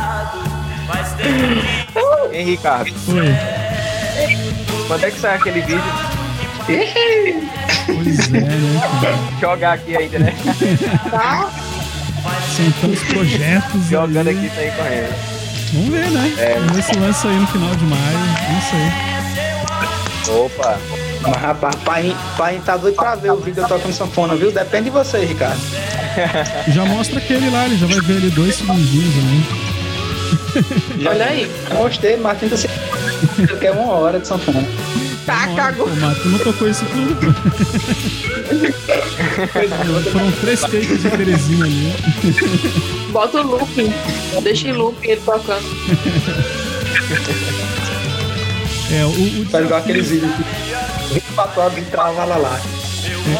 [2.33, 2.91] Hein, Ricardo?
[3.05, 3.35] Foi.
[4.87, 5.83] Quando é que sai aquele vídeo?
[7.85, 8.81] Pois é, né?
[9.01, 9.17] cara?
[9.39, 10.33] Jogar aqui ainda, né?
[12.55, 13.85] São tantos projetos.
[13.89, 14.35] Jogando aí.
[14.35, 15.13] aqui e sair correndo.
[15.73, 16.33] Vamos ver, né?
[16.37, 16.53] É.
[16.59, 18.17] Vamos ver se lança aí no final de maio.
[18.51, 20.33] Não sei.
[20.35, 20.79] Opa,
[21.21, 24.51] Mas, rapaz, pai, pai tá doido pra ver o vídeo eu tocando sanfona, viu?
[24.51, 25.59] Depende de você, Ricardo.
[26.69, 29.72] Já mostra aquele lá, ele já vai ver ali dois segundinhos ali.
[31.07, 31.51] Olha aí.
[31.73, 32.83] Mostrei, mas 30 segundos.
[33.49, 34.63] Eu quero uma hora de sanfona.
[35.25, 35.87] Tá, cagou.
[35.87, 37.33] Pô, Mato, não tocou isso tudo.
[40.11, 41.93] Foram três takes de Terezinha ali.
[43.11, 43.93] Bota o looping.
[44.43, 45.63] Deixa em looping ele tocando.
[48.91, 49.09] É, o,
[49.41, 52.59] o Faz igual aqueles vídeos que 24 horas de trava lá lá.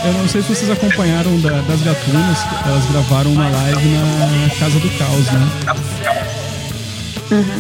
[0.04, 4.50] É, Eu não sei se vocês acompanharam da- das gatunas, elas gravaram uma live na
[4.58, 5.50] Casa do Caos, né?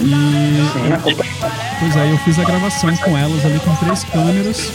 [0.06, 0.60] E,
[1.80, 4.72] pois é, eu fiz a gravação com elas ali com três câmeras,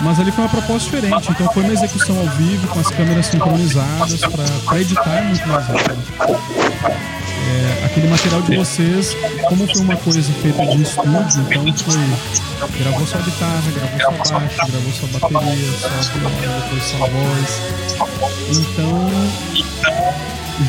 [0.00, 3.26] mas ali foi uma proposta diferente, então foi uma execução ao vivo com as câmeras
[3.26, 4.20] sincronizadas
[4.66, 6.02] para editar muito mais rápido.
[7.48, 9.16] É, aquele material de vocês,
[9.48, 14.56] como foi uma coisa feita de estúdio, então foi gravou só guitarra, gravou só baixo,
[14.66, 15.54] gravou só bateria,
[16.14, 17.60] viola, depois só voz.
[18.50, 19.10] Então,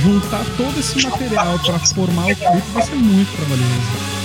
[0.04, 4.18] juntar todo esse material para formar o clipe vai ser muito trabalhoso.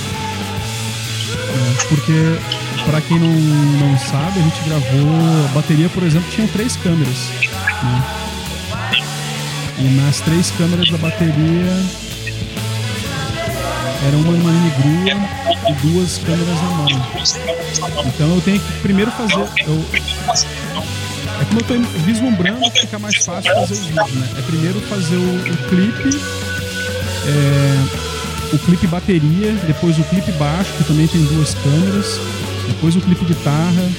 [1.53, 2.39] É, porque,
[2.85, 5.47] para quem não, não sabe, a gente gravou.
[5.51, 7.29] A bateria, por exemplo, tinha três câmeras.
[7.83, 8.05] né?
[9.79, 11.83] E nas três câmeras da bateria
[14.05, 15.11] era uma numa mini
[15.69, 16.87] e duas câmeras na mão.
[18.05, 19.49] Então eu tenho que primeiro fazer.
[19.67, 19.85] Eu,
[21.43, 21.75] é como eu tô
[22.05, 24.29] vislumbrando que fica mais fácil fazer o vídeo, né?
[24.39, 26.21] É primeiro fazer o, o clipe
[27.27, 32.21] é, o clipe bateria, depois o clipe baixo, que também tem duas câmeras,
[32.67, 33.91] depois o clipe guitarra,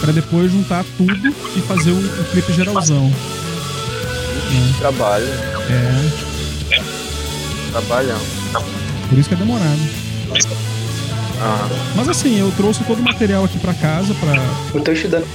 [0.00, 3.12] para depois juntar tudo e fazer o, o clipe geralzão.
[4.48, 4.78] É.
[4.78, 5.26] Trabalho.
[5.26, 6.10] É.
[7.72, 8.20] Trabalhão.
[9.08, 9.80] Por isso que é demorado.
[11.38, 11.68] Ah.
[11.94, 14.42] Mas assim, eu trouxe todo o material aqui para casa para.
[14.74, 15.26] Eu tô estudando.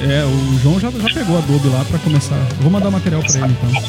[0.00, 2.38] É, o João já, já pegou a Adobe lá para começar.
[2.60, 3.82] Vou mandar o material para ele então.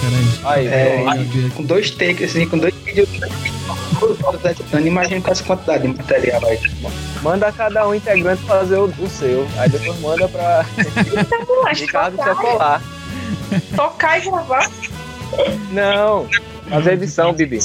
[0.00, 0.40] Peraí.
[0.44, 3.08] Aí, É, com dois takes, assim, com dois vídeos.
[4.72, 6.58] Eu não imagino com essa quantidade de material aí.
[7.22, 9.46] Manda cada um integrante fazer o, o seu.
[9.58, 10.64] Aí depois manda pra
[11.72, 12.82] Ricardo Chocolar.
[13.74, 14.70] Tocar e gravar.
[15.72, 16.28] Não,
[16.68, 17.58] fazer edição, Bibi.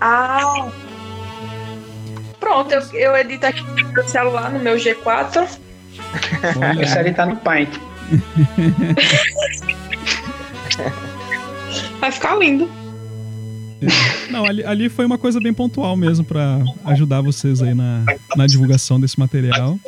[0.00, 0.68] Ah.
[2.38, 5.48] Pronto, eu, eu edito aqui no meu celular, no meu G4.
[6.80, 7.68] Esse ali tá no Paint.
[12.00, 12.70] Vai ficar lindo.
[14.30, 18.04] Não, ali, ali foi uma coisa bem pontual mesmo para ajudar vocês aí na,
[18.36, 19.78] na divulgação desse material.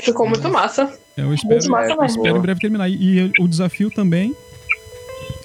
[0.00, 0.92] Ficou muito massa.
[1.16, 2.18] Eu espero, Muito massa eu mesmo.
[2.18, 2.90] espero em breve terminar.
[2.90, 4.34] E, e o desafio também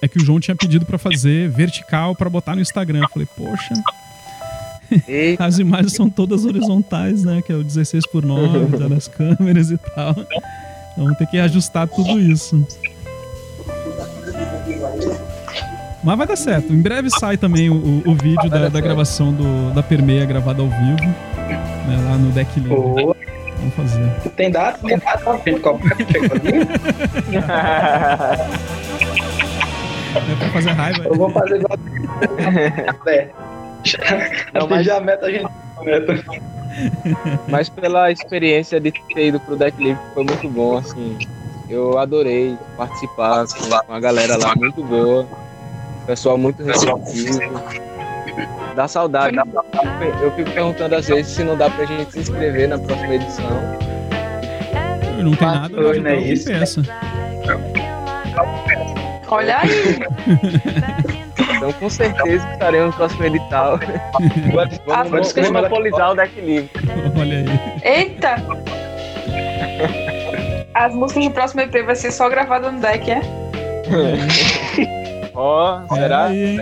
[0.02, 3.02] é que o João tinha pedido para fazer vertical para botar no Instagram.
[3.04, 3.74] Eu falei, poxa,
[5.39, 7.42] as imagens são todas horizontais, né?
[7.46, 10.16] Que é o 16 por 9 tá nas câmeras e tal.
[10.98, 12.66] Vamos ter que ajustar tudo isso.
[16.04, 16.74] Mas vai dar certo.
[16.74, 20.68] Em breve sai também o, o- vídeo da, da gravação do, da Permeia gravada ao
[20.70, 20.98] vivo.
[21.88, 22.76] né, lá no Deck Livre.
[22.76, 23.16] Boa.
[23.60, 24.10] Vamos fazer.
[24.36, 24.80] Tem data?
[24.88, 25.60] Tem data frente.
[25.60, 26.28] Qual chegou?
[30.16, 31.04] É pra fazer raiva.
[31.06, 31.78] Eu vou fazer igual.
[34.01, 34.29] É.
[34.53, 35.47] Não, Não, mas- já meta a gente.
[35.84, 36.13] Meta.
[37.49, 41.17] mas pela experiência de ter ido pro Deck Livre foi muito bom, assim.
[41.69, 45.25] Eu adorei participar com com a galera lá, muito boa.
[46.05, 47.39] Pessoal muito receptivo.
[48.75, 49.38] Dá saudade.
[50.21, 53.49] Eu fico perguntando às vezes se não dá pra gente se inscrever na próxima edição.
[55.17, 56.45] Não tem nada não é isso.
[56.45, 56.82] peça.
[59.29, 59.99] Olha aí.
[61.38, 63.79] Então com certeza estaremos no próximo edital.
[64.53, 66.69] Vamos, Ah, vamos vamos monopolizar o Deck Livre.
[67.19, 67.45] Olha aí.
[67.84, 68.36] Eita!
[70.73, 73.21] As músicas do próximo EP vai ser só gravada no deck, é?
[75.34, 76.25] Ó, Olha será?
[76.25, 76.57] aí?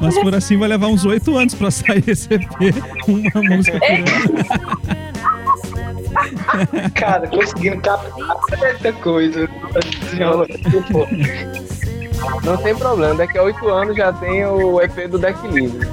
[0.00, 2.44] Mas por assim vai levar uns oito anos pra sair esse EP.
[3.08, 5.13] Uma música por ano.
[6.94, 8.12] Cara, conseguindo captar
[8.58, 9.48] muita coisa.
[12.44, 15.88] Não tem problema, daqui a oito anos já tem o EP do Deck Livre.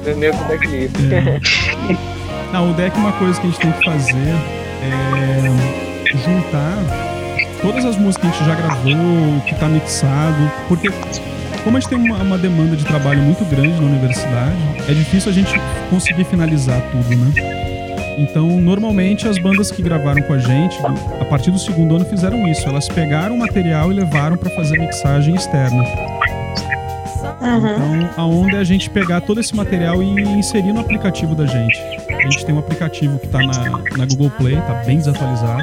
[0.00, 0.32] Entendeu?
[0.34, 1.02] Com o Deck Livre.
[2.52, 4.34] Não, o deck, uma coisa que a gente tem que fazer
[4.82, 6.78] é juntar
[7.60, 10.88] todas as músicas que a gente já gravou, que tá mixado, porque
[11.64, 14.56] como a gente tem uma, uma demanda de trabalho muito grande na universidade,
[14.88, 15.52] é difícil a gente
[15.90, 17.65] conseguir finalizar tudo, né?
[18.16, 20.78] Então, normalmente as bandas que gravaram com a gente,
[21.20, 22.66] a partir do segundo ano fizeram isso.
[22.66, 25.84] Elas pegaram o material e levaram para fazer mixagem externa.
[27.46, 31.46] Então, a onda é a gente pegar todo esse material e inserir no aplicativo da
[31.46, 31.80] gente.
[32.08, 35.62] A gente tem um aplicativo que tá na, na Google Play, tá bem desatualizado.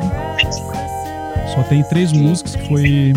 [1.53, 3.13] Só tem três músicas, que foi.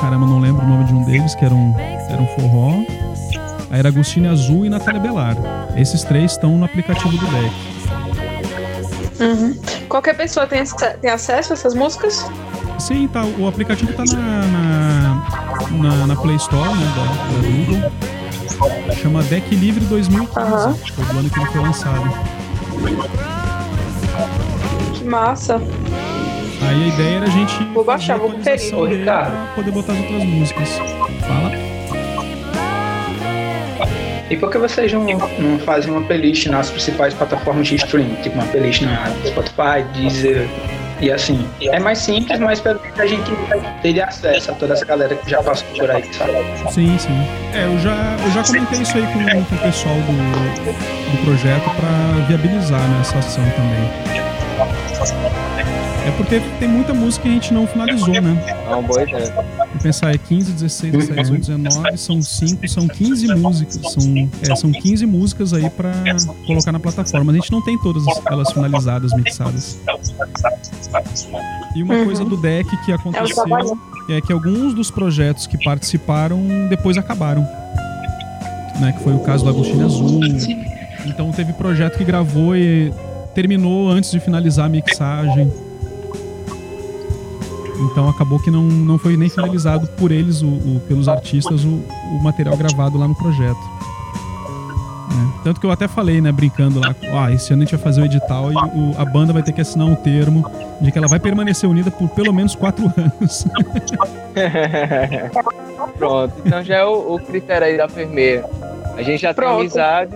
[0.00, 2.84] Caramba, não lembro o nome de um deles, que era um, era um forró.
[3.70, 5.36] Aí era Agostinho Azul e Natália Belar.
[5.76, 7.71] Esses três estão no aplicativo do deck.
[9.22, 9.56] Uhum.
[9.88, 10.62] Qualquer pessoa tem,
[11.00, 12.26] tem acesso a essas músicas?
[12.78, 15.22] Sim, tá, o aplicativo tá na,
[15.70, 17.04] na, na, na Play Store, né, da,
[17.36, 17.92] da Google.
[19.00, 20.74] Chama Deck Livre 2015, Aham.
[20.74, 22.02] foi do ano que ele foi lançado.
[24.94, 25.60] Que massa.
[26.68, 28.74] Aí a ideia era a gente Vou baixar, vou conferir.
[28.76, 29.30] Ô, Ricardo.
[29.32, 30.68] pra poder botar as outras músicas.
[31.26, 31.71] Fala.
[34.32, 38.14] E por que vocês não, não fazem uma playlist nas principais plataformas de streaming?
[38.22, 40.48] Tipo uma playlist na Spotify, Deezer
[41.02, 41.46] e assim.
[41.60, 43.30] É mais simples, mas pelo menos a gente
[43.82, 46.32] ter acesso a toda essa galera que já passou por aí, sabe?
[46.70, 47.28] Sim, sim.
[47.52, 50.12] É, eu já, eu já comentei isso aí com, com o pessoal do,
[50.64, 50.72] do
[51.26, 53.86] projeto pra viabilizar né, essa ação também.
[56.04, 58.44] É porque tem muita música que a gente não finalizou, né?
[58.48, 59.32] É uma boa ideia.
[59.32, 63.80] Vou pensar, é 15, 16, 17, 18, 19, são 5, são 15 músicas.
[63.92, 65.92] São, é, são 15 músicas aí pra
[66.46, 67.30] colocar na plataforma.
[67.30, 69.78] A gente não tem todas elas finalizadas, mixadas.
[71.76, 72.04] E uma Uhum.
[72.04, 73.78] coisa do deck que É o aconteceu
[74.10, 77.46] é que alguns dos projetos que participaram depois acabaram.
[78.80, 80.20] Né, que foi o caso do Agostinho Azul.
[81.06, 82.92] Então teve projeto que gravou e
[83.34, 85.52] terminou antes de finalizar a mixagem.
[87.80, 91.68] Então acabou que não, não foi nem finalizado por eles, o, o pelos artistas, o,
[91.68, 93.58] o material gravado lá no projeto.
[95.10, 95.44] É.
[95.44, 98.02] Tanto que eu até falei, né, brincando lá, ah, esse ano a gente vai fazer
[98.02, 100.48] o edital e o, a banda vai ter que assinar um termo
[100.80, 103.46] de que ela vai permanecer unida por pelo menos quatro anos.
[105.98, 108.44] Pronto, então já é o, o critério aí da Permeia.
[108.96, 109.50] A gente já Pronto.
[109.50, 110.12] tem amizade.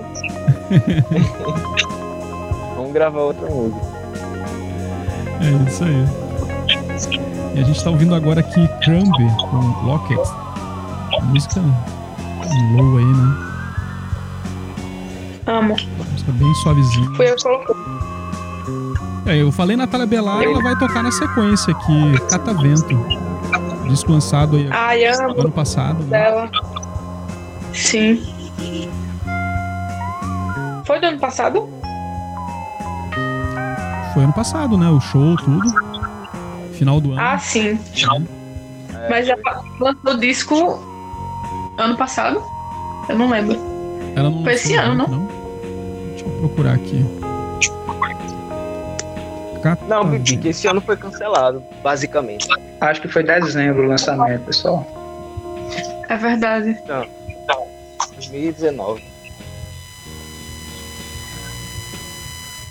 [2.76, 3.80] Vamos gravar outra música.
[5.40, 6.25] É isso aí.
[7.54, 9.12] E a gente tá ouvindo agora aqui Crumb
[9.50, 10.18] com Locket.
[11.24, 11.62] Música
[12.74, 13.36] low aí, né?
[15.46, 15.76] Amo.
[16.10, 17.10] Música bem suavezinha.
[17.14, 17.76] Foi eu que coloquei.
[19.26, 22.86] É, eu falei Natália Belar, ela vai tocar na sequência aqui, Catavento.
[23.88, 25.40] Disco lançado aí Ai, amo.
[25.40, 26.02] ano passado.
[26.04, 26.18] Né?
[26.18, 26.50] Dela.
[27.72, 28.22] Sim.
[30.84, 31.68] Foi do ano passado?
[34.14, 34.88] Foi ano passado, né?
[34.88, 35.85] O show, tudo.
[36.76, 37.20] Final do ano.
[37.20, 37.78] Ah, sim.
[38.94, 39.08] É.
[39.08, 39.36] Mas já
[39.80, 40.78] lançou o disco
[41.78, 42.42] ano passado?
[43.08, 43.56] Eu não lembro.
[44.14, 45.06] Ela não Foi esse ano, não?
[45.06, 45.26] não?
[46.10, 47.04] Deixa eu procurar aqui.
[49.88, 52.46] Não, Bibique, esse ano foi cancelado, basicamente.
[52.80, 54.86] Acho que foi dezembro o lançamento, pessoal.
[56.08, 56.78] É verdade.
[56.86, 57.08] Não,
[58.12, 59.02] 2019.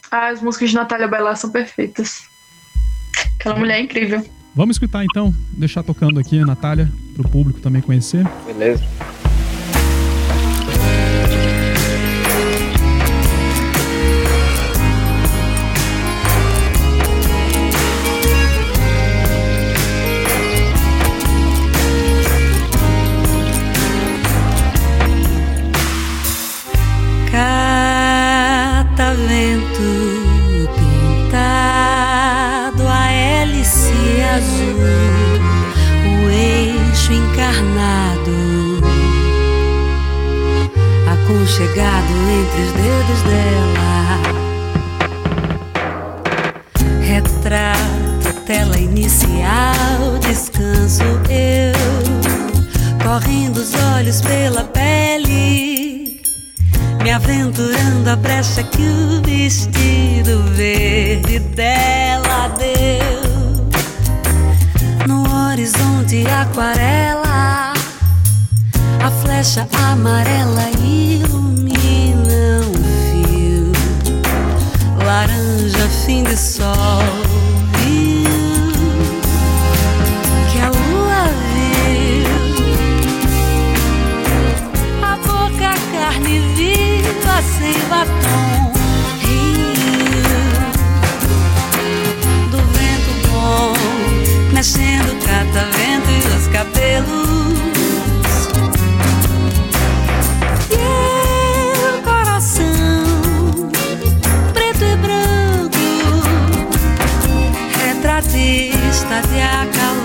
[0.10, 2.24] Ah, as músicas de Natália Bela são perfeitas.
[3.46, 4.26] Aquela mulher é incrível.
[4.56, 8.26] Vamos escutar então, deixar tocando aqui, Natália, para o público também conhecer.
[8.44, 8.84] Beleza.
[41.56, 44.20] Chegado entre os dedos dela.
[47.02, 51.74] Retrato, tela inicial, descanso eu,
[53.02, 56.22] correndo os olhos pela pele,
[57.02, 63.70] me aventurando a brecha que o vestido verde dela deu.
[65.08, 67.55] No horizonte aquarela,
[69.06, 72.44] a flecha amarela ilumina
[75.06, 77.04] laranja, fim de sol.
[77.78, 78.72] Viu
[80.52, 82.26] que a lua viu
[85.04, 88.74] a boca, carne viva sem batom.
[89.22, 90.62] Rio
[92.50, 93.74] do vento bom,
[94.52, 97.45] mexendo o catavento e os cabelos.
[108.38, 110.05] Está de acalanto.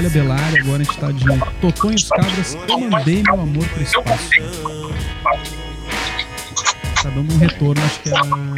[0.00, 0.60] Natália Belari.
[0.60, 1.24] Agora a gente tá de
[1.60, 2.56] Totonho dos Cabras.
[2.68, 4.30] Eu mandei meu amor pro espaço.
[7.02, 8.12] Tá dando um retorno, acho que é.
[8.12, 8.54] São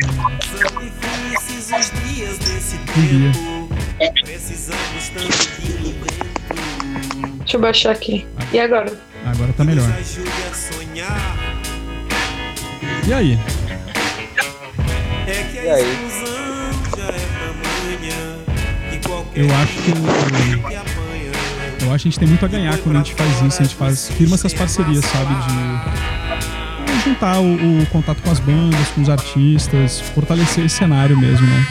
[0.80, 3.32] difíceis os dias desse Cumbia.
[3.32, 4.22] tempo.
[4.24, 7.38] Precisamos tanto de um vento.
[7.38, 8.26] Deixa eu baixar aqui.
[8.52, 8.92] E agora?
[9.24, 9.88] Agora tá melhor.
[13.06, 13.38] E aí?
[15.26, 15.92] É que E a aí?
[15.92, 18.38] exclusão já é tamanha
[18.90, 20.91] que qualquer Eu acho que.
[21.82, 23.64] Eu acho que a gente tem muito a ganhar quando a gente faz isso, a
[23.64, 25.34] gente faz, firma essas parcerias, sabe?
[25.34, 31.46] De juntar o, o contato com as bandas, com os artistas, fortalecer esse cenário mesmo,
[31.46, 31.66] né?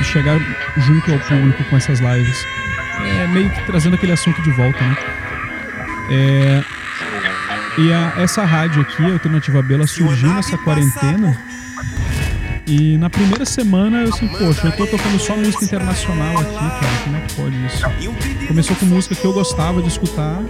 [0.00, 0.38] E chegar
[0.78, 2.44] junto ao público com essas lives.
[3.22, 4.96] É meio que trazendo aquele assunto de volta, né?
[6.10, 6.64] É,
[7.78, 11.36] e a- essa rádio aqui, a Alternativa B, ela surgiu nessa quarentena.
[12.66, 17.02] E na primeira semana eu assim, poxa, eu tô tocando só música internacional aqui, cara,
[17.04, 18.46] como é que pode isso?
[18.46, 20.40] Começou com música que eu gostava de escutar.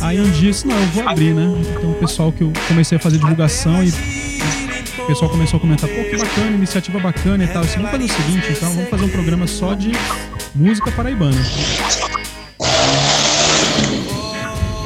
[0.00, 1.44] Aí um dia disse, não, eu vou abrir, né?
[1.76, 5.88] Então o pessoal que eu comecei a fazer divulgação e o pessoal começou a comentar,
[5.88, 7.62] pô, que bacana, iniciativa bacana e tal.
[7.62, 9.92] Disse, vamos fazer o seguinte, então, vamos fazer um programa só de
[10.54, 11.36] música paraibana.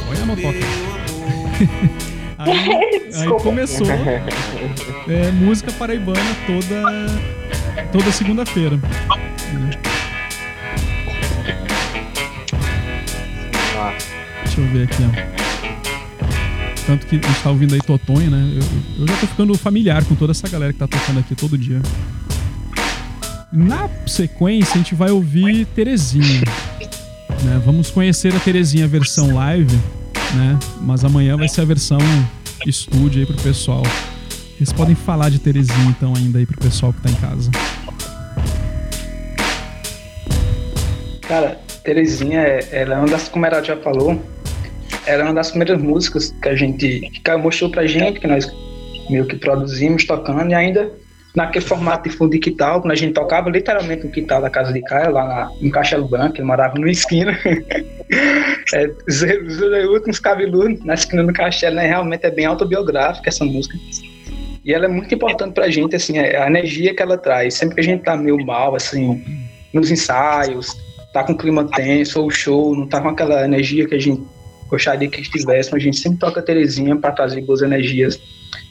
[0.08, 0.58] Olha a motoca.
[2.44, 3.86] aí, aí começou
[5.08, 7.06] é, música paraibana toda,
[7.92, 8.78] toda segunda-feira.
[14.44, 15.40] Deixa eu ver aqui, ó.
[16.86, 18.56] Tanto que a gente tá ouvindo aí Totonho, né?
[18.56, 21.56] Eu, eu já tô ficando familiar com toda essa galera que tá tocando aqui todo
[21.56, 21.80] dia.
[23.52, 26.40] Na sequência, a gente vai ouvir Terezinha.
[27.44, 27.62] Né?
[27.64, 29.78] Vamos conhecer a Terezinha versão live,
[30.34, 30.58] né?
[30.80, 31.98] Mas amanhã vai ser a versão
[32.66, 33.82] estúdio aí pro pessoal.
[34.56, 37.50] Vocês podem falar de Terezinha então ainda aí pro pessoal que tá em casa.
[41.22, 44.20] Cara, Terezinha, é- ela é uma das, como ela já falou,
[45.06, 48.50] ela é uma das primeiras músicas que a gente, que mostrou pra gente, que nós
[49.08, 50.90] meio que produzimos, tocando, e ainda
[51.34, 54.72] naquele formato de fundo de quital, quando a gente tocava literalmente no quital da casa
[54.72, 57.38] de Caio, lá na, em Castelo Branco, ele morava numa esquina.
[58.74, 61.86] é, os últimos cabeludos na esquina do castelo, né?
[61.86, 63.76] Realmente é bem autobiográfica essa música.
[64.64, 67.54] E ela é muito importante pra gente, assim, a energia que ela traz.
[67.54, 69.24] Sempre que a gente tá meio mal, assim,
[69.72, 70.76] nos ensaios,
[71.12, 74.22] tá com clima tenso, ou o show, não tá com aquela energia que a gente
[74.68, 78.20] gostaria que estivesse, mas a gente sempre toca Terezinha para trazer boas energias.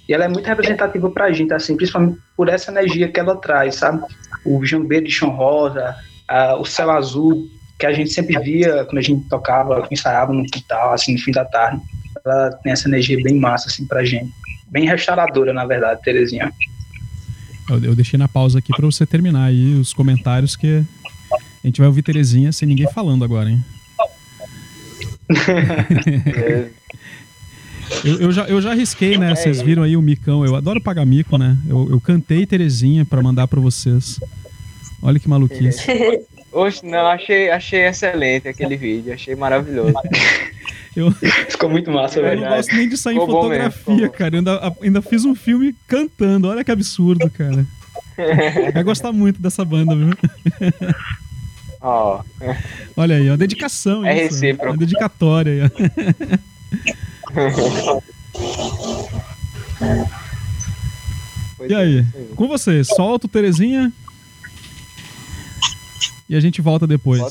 [0.10, 3.76] E ela é muito representativa pra gente, assim, principalmente por essa energia que ela traz,
[3.76, 4.02] sabe?
[4.44, 5.96] O jambeiro de chão rosa,
[6.28, 7.48] a- o céu azul,
[7.78, 11.32] que a gente sempre via quando a gente tocava, ensaiava no quintal, assim, no fim
[11.32, 11.80] da tarde.
[12.26, 14.34] Ela tem essa energia bem massa, assim, pra gente.
[14.68, 16.52] Bem restauradora, na verdade, Terezinha.
[17.70, 20.84] Eu, eu deixei na pausa aqui pra você terminar aí os comentários que
[21.64, 23.64] a gente vai ouvir Terezinha sem ninguém falando agora, hein?
[28.04, 29.36] Eu, eu já, eu já arrisquei, né?
[29.36, 30.46] Vocês viram aí o micão.
[30.46, 31.58] Eu adoro pagar mico, né?
[31.68, 34.20] Eu, eu cantei Terezinha pra mandar pra vocês.
[35.02, 35.86] Olha que maluquice.
[36.52, 39.94] Oxe, não, achei, achei excelente aquele vídeo, achei maravilhoso.
[40.96, 42.56] Eu, Ficou muito massa, eu não verdade.
[42.56, 44.14] gosto nem de sair em Ficou mesmo, fotografia, bom.
[44.18, 44.36] cara.
[44.36, 46.48] Eu ainda, ainda fiz um filme cantando.
[46.50, 47.64] Olha que absurdo, cara.
[48.74, 50.10] Vai gostar muito dessa banda, viu?
[51.80, 52.22] Ó,
[52.98, 54.04] Olha aí, ó, dedicação.
[54.04, 54.72] É isso, recíproco.
[54.74, 56.38] Uma dedicatória aí, ó.
[61.68, 62.06] E aí?
[62.36, 63.92] Com você, solta o Terezinha.
[66.30, 67.22] E a gente volta depois.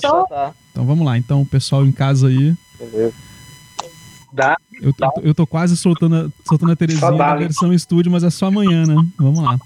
[0.72, 1.16] Então vamos lá.
[1.16, 2.55] Então, pessoal em casa aí.
[4.32, 4.57] Dá.
[4.82, 8.30] Eu, tô- eu tô quase soltando a, soltando a Terezinha na versão estúdio, mas é
[8.30, 8.94] só amanhã, né?
[9.18, 9.59] Vamos lá.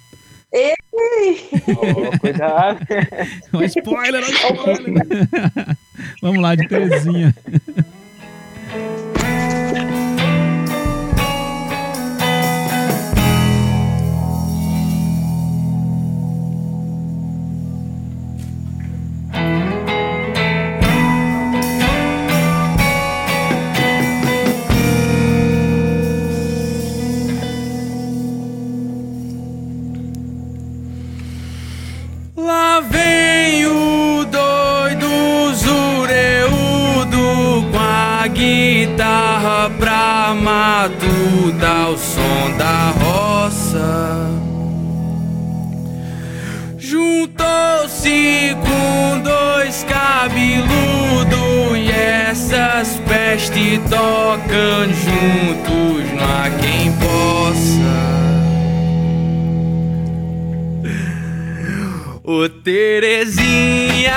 [1.76, 2.78] Ó, cuidado.
[3.52, 5.06] Ó, spoiler, ó, spoiler.
[6.22, 7.34] Vamos lá, de Terezinha.
[40.92, 44.42] Matutar o som da roça.
[48.02, 57.92] nasci com dois cabeludo e essas pestes tocam juntos, não há quem possa.
[62.24, 64.14] Ô Terezinha,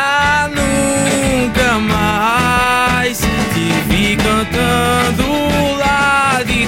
[0.50, 5.25] nunca mais te vi cantando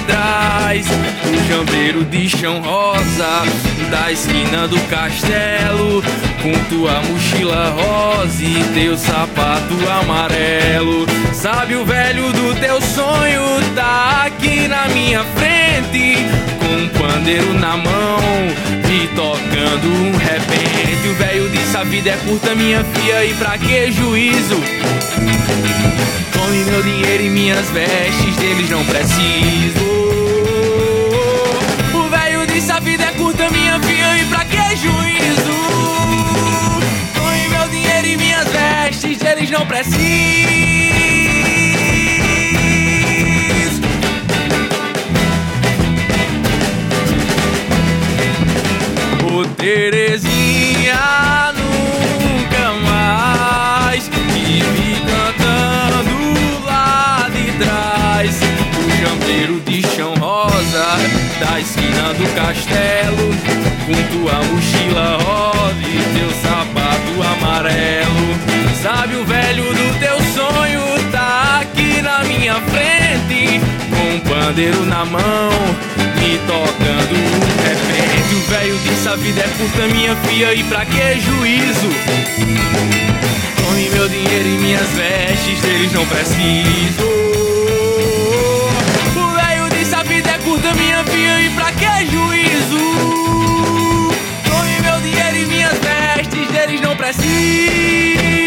[0.08, 3.42] O jambeiro de chão rosa,
[3.90, 6.02] da esquina do castelo,
[6.42, 11.06] com tua mochila rosa e teu sapato amarelo.
[11.32, 13.42] Sabe o velho do teu sonho
[13.74, 16.16] tá aqui na minha frente,
[16.58, 18.20] com um pandeiro na mão
[18.88, 21.08] e tocando um repente.
[21.08, 24.62] O velho disse: A vida é curta, minha filha, e pra que juízo?
[26.32, 29.97] Tome meu dinheiro e minhas vestes, deles não preciso.
[34.80, 35.58] Juízo?
[37.14, 39.98] Tome meu dinheiro e minhas vestes, deles não preciso.
[49.32, 58.40] Ô Terezinha, nunca mais te vi cantando lá de trás.
[58.78, 60.86] O jambeiro de chão rosa,
[61.40, 63.28] da esquina do castelo,
[63.88, 68.28] com tua mochila rosa e teu sapato amarelo.
[68.82, 75.06] Sabe o velho do teu sonho tá aqui na minha frente, com um pandeiro na
[75.06, 75.50] mão,
[76.20, 78.34] me tocando um repente.
[78.34, 81.88] O velho disse: A vida é curta, minha filha, e pra que juízo?
[83.56, 87.04] Tome meu dinheiro e minhas vestes, deles não preciso.
[89.16, 92.37] O velho disse: A vida é curta, minha filha, e pra que juízo?
[97.16, 98.37] Deles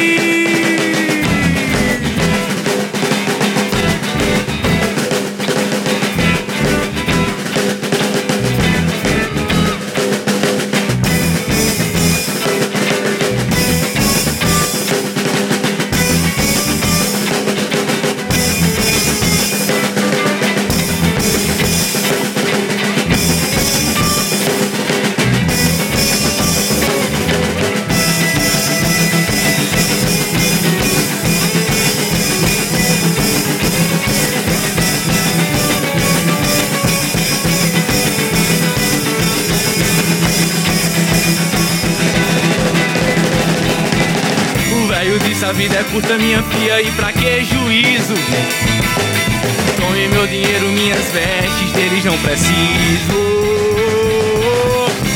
[45.61, 48.15] vida é curta, minha filha, e pra que juízo?
[49.79, 53.13] Tome meu dinheiro, minhas vestes, deles não preciso.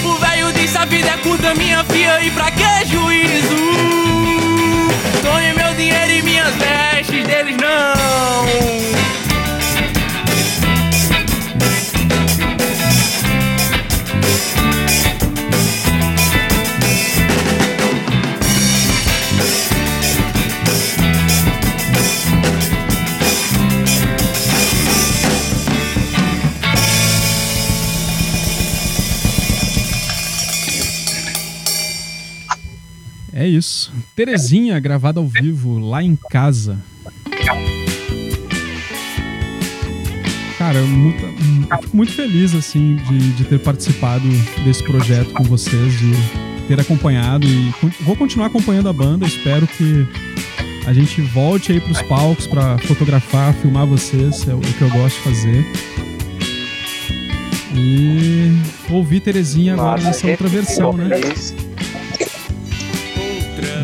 [0.05, 3.55] O velho disse a vida é curta, minha filha, e pra que juízo?
[5.23, 7.95] Tome meu dinheiro e minhas vestes, deles não.
[34.15, 36.77] Terezinha, gravada ao vivo, lá em casa.
[40.57, 41.21] Cara, eu muito,
[41.69, 44.25] eu fico muito feliz, assim, de, de ter participado
[44.63, 46.13] desse projeto com vocês, de
[46.65, 49.25] ter acompanhado e vou continuar acompanhando a banda.
[49.25, 50.07] Espero que
[50.87, 55.17] a gente volte aí pros palcos pra fotografar, filmar vocês, é o que eu gosto
[55.17, 55.65] de fazer.
[57.75, 58.49] E
[58.89, 61.09] ouvir Terezinha agora Massa, nessa outra versão, né?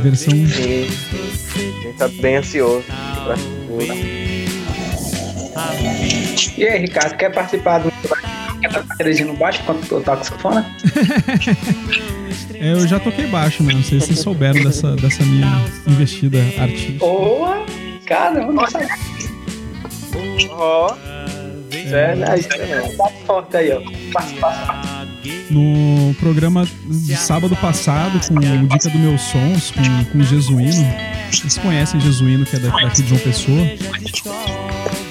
[0.01, 0.87] Versão Sim.
[1.55, 2.83] A gente tá bem ansioso
[3.23, 3.35] pra.
[6.57, 7.91] E aí, Ricardo, quer participar do.
[9.25, 10.65] No baixo enquanto eu toco sanfona?
[12.61, 13.73] É, eu já toquei baixo, né?
[13.73, 15.47] Não sei se vocês souberam dessa, dessa minha
[15.87, 16.99] investida artística.
[16.99, 17.65] Boa!
[18.05, 18.87] Caramba, não sabia.
[20.51, 20.95] Ó,
[21.71, 22.97] sério, Aí, isso não.
[22.97, 23.81] Bate forte aí, ó.
[25.49, 30.85] No programa de sábado passado, com o Dica do Meus Sons, com, com o Jesuíno.
[31.31, 33.61] Vocês conhecem Jesuíno, que é da- daqui de João Pessoa.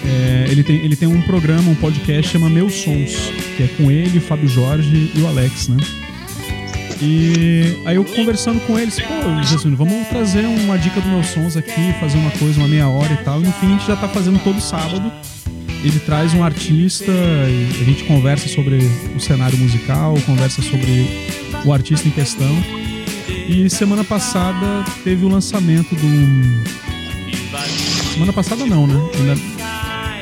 [0.06, 3.12] É, ele, tem, ele tem um programa, um podcast chama Meus Sons,
[3.56, 5.76] que é com ele, o Fábio Jorge e o Alex, né?
[7.02, 11.56] E aí eu conversando com eles, pô, Jesuíno, vamos trazer uma dica dos meus sons
[11.56, 13.40] aqui, fazer uma coisa, uma meia hora e tal.
[13.40, 15.10] E no fim a gente já tá fazendo todo sábado.
[15.82, 18.78] Ele traz um artista e a gente conversa sobre
[19.16, 21.08] o cenário musical, conversa sobre
[21.64, 22.54] o artista em questão.
[23.48, 26.70] E semana passada teve o lançamento do.
[28.12, 28.94] Semana passada não, né?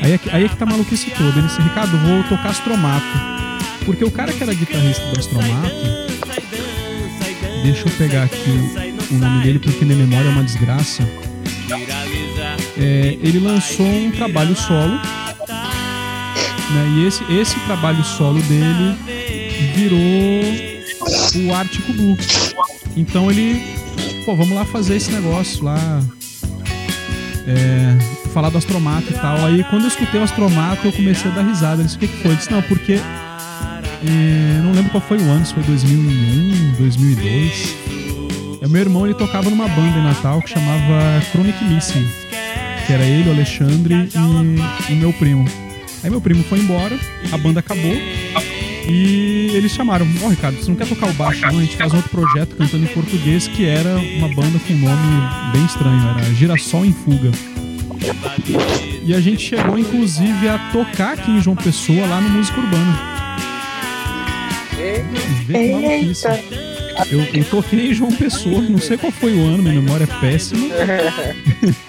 [0.01, 1.39] Aí, é que, aí é que tá a maluquice toda.
[1.39, 3.07] Ele disse, Ricardo, vou tocar Astromato.
[3.85, 5.75] Porque o cara que era guitarrista do Astromato.
[7.63, 8.51] Deixa eu pegar aqui
[9.11, 11.03] o, nome dele, porque minha memória é uma desgraça.
[12.79, 15.01] É, ele lançou um trabalho solo.
[16.71, 18.95] Né, e esse, esse trabalho solo dele
[19.75, 19.99] virou
[21.47, 22.17] o Arctic Blue.
[22.97, 23.63] Então ele,
[24.25, 26.03] pô, vamos lá fazer esse negócio lá.
[27.47, 29.45] É, falar do Astromato e tal.
[29.47, 31.81] Aí quando eu escutei o Astromato, eu comecei a dar risada.
[31.81, 32.33] Eu disse, o que, que foi?
[32.33, 33.01] Eu disse, não, porque.
[34.01, 37.77] É, não lembro qual foi o ano, se foi 2001, 2002.
[38.61, 42.07] É, meu irmão ele tocava numa banda em Natal que chamava Chronic Missing.
[42.87, 44.09] Que era ele, o Alexandre
[44.89, 45.45] e o meu primo.
[46.03, 46.99] Aí meu primo foi embora,
[47.33, 47.95] a banda acabou.
[48.91, 51.59] E eles chamaram, ó oh, Ricardo, você não quer tocar o baixo não?
[51.59, 54.79] A gente faz um outro projeto cantando em português que era uma banda com um
[54.79, 57.31] nome bem estranho, era Girassol em Fuga.
[59.05, 63.19] E a gente chegou inclusive a tocar aqui em João Pessoa, lá no Música Urbana.
[65.51, 66.41] Eita.
[67.11, 70.21] Eu, eu toquei em João Pessoa, não sei qual foi o ano, minha memória é
[70.21, 70.67] péssima.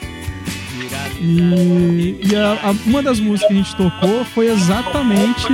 [1.20, 5.47] e, e a, a, uma das músicas que a gente tocou foi exatamente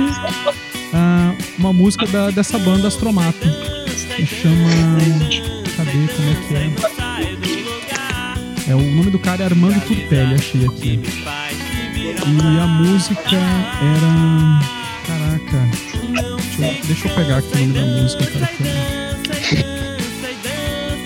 [1.58, 3.38] uma música da, dessa banda Astromato.
[4.14, 4.68] Que chama.
[5.76, 5.92] Cadê?
[5.92, 6.70] Como é que é?
[8.68, 11.00] É, o nome do cara é Armando Turtelli, achei aqui.
[12.26, 14.60] E a música era.
[15.06, 15.70] Caraca.
[16.56, 18.50] Deixa eu, deixa eu pegar aqui o nome da música, cara.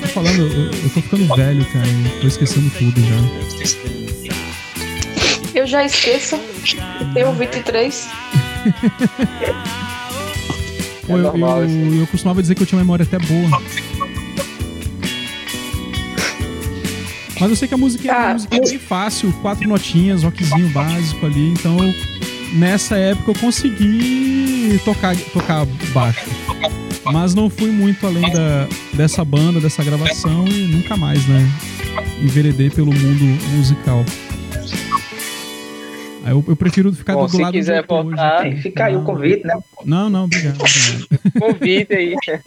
[0.03, 1.87] Tô falando, eu, eu tô ficando velho, cara.
[2.21, 4.00] Tô esquecendo tudo já.
[5.71, 6.35] Eu já esqueço.
[6.35, 8.09] Eu tenho 23.
[11.07, 13.63] Pô, eu, eu, eu, costumava dizer que eu tinha memória até boa.
[17.39, 20.25] Mas eu sei que a música, é, ah, a música é bem fácil, quatro notinhas,
[20.25, 21.95] rockzinho básico ali, então eu,
[22.55, 25.65] nessa época eu consegui tocar, tocar
[25.95, 26.29] baixo.
[27.05, 31.49] Mas não fui muito além da, dessa banda, dessa gravação e nunca mais, né?
[32.21, 34.05] Enveredei pelo mundo musical.
[36.31, 38.63] Eu, eu prefiro ficar Bom, do lado do Se quiser voltar, hoje.
[38.63, 39.59] fica aí o convite, né?
[39.85, 40.61] Não, não, obrigado.
[40.61, 41.09] obrigado.
[41.41, 42.15] convite aí.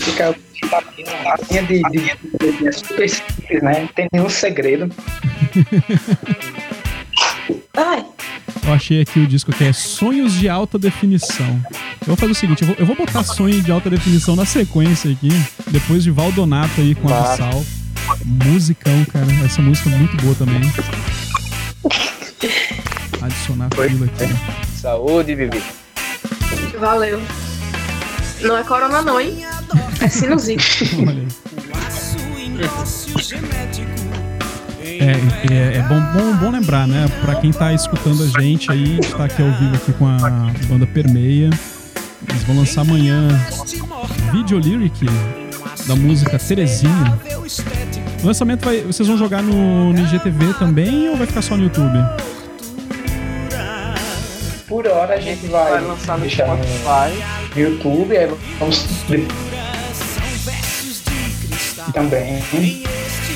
[0.00, 0.34] fica
[0.72, 3.80] aqui na linha de, de, de, de, super simples, né?
[3.80, 4.90] Não tem nenhum segredo.
[7.76, 8.06] Ai.
[8.66, 11.60] Eu achei aqui o disco que é Sonhos de Alta Definição.
[12.00, 14.46] Eu vou fazer o seguinte, eu vou, eu vou botar Sonho de Alta Definição na
[14.46, 15.28] sequência aqui,
[15.70, 17.32] depois de Valdonato aí com claro.
[17.32, 17.62] a Sal.
[18.24, 19.26] Musicão, cara.
[19.44, 20.60] Essa música é muito boa também.
[23.22, 24.76] Adicionar fila aqui.
[24.80, 25.62] Saúde, Vivi.
[26.78, 27.20] Valeu.
[28.42, 29.44] Não é corona não, hein?
[30.00, 30.90] É sinusite.
[30.98, 31.28] Olha aí.
[35.00, 35.12] É,
[35.52, 37.06] é, é, bom, bom, bom lembrar, né?
[37.22, 40.86] Pra quem tá escutando a gente aí, tá aqui ao vivo aqui com a banda
[40.86, 41.50] Permeia.
[42.28, 43.28] Eles vão lançar amanhã
[44.32, 45.06] Video Lyric
[45.86, 47.18] da música Terezinha.
[48.22, 48.80] O lançamento vai.
[48.82, 51.98] Vocês vão jogar no, no IGTV também ou vai ficar só no YouTube?
[54.70, 57.10] Por hora a gente vai, vai lançar no Spotify,
[57.56, 58.86] no YouTube, aí vamos
[61.92, 62.40] também.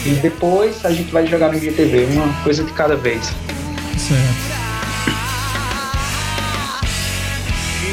[0.07, 3.33] E depois a gente vai jogar no IGTV, uma coisa de cada vez.
[3.99, 4.55] Certo.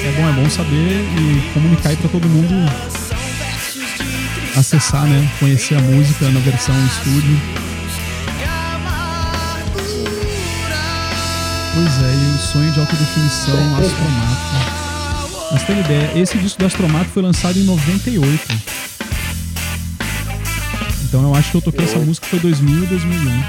[0.06, 2.72] É bom, é bom saber e comunicar aí pra todo mundo
[4.56, 5.28] acessar, né?
[5.40, 7.51] Conhecer a música na versão estúdio.
[11.74, 14.82] Pois é, e o sonho de alta definição, Astromato.
[15.52, 18.72] Mas tem ideia, esse disco do Astromato foi lançado em 98.
[21.06, 23.44] Então eu acho que eu toquei essa música foi 2000 ou 2001.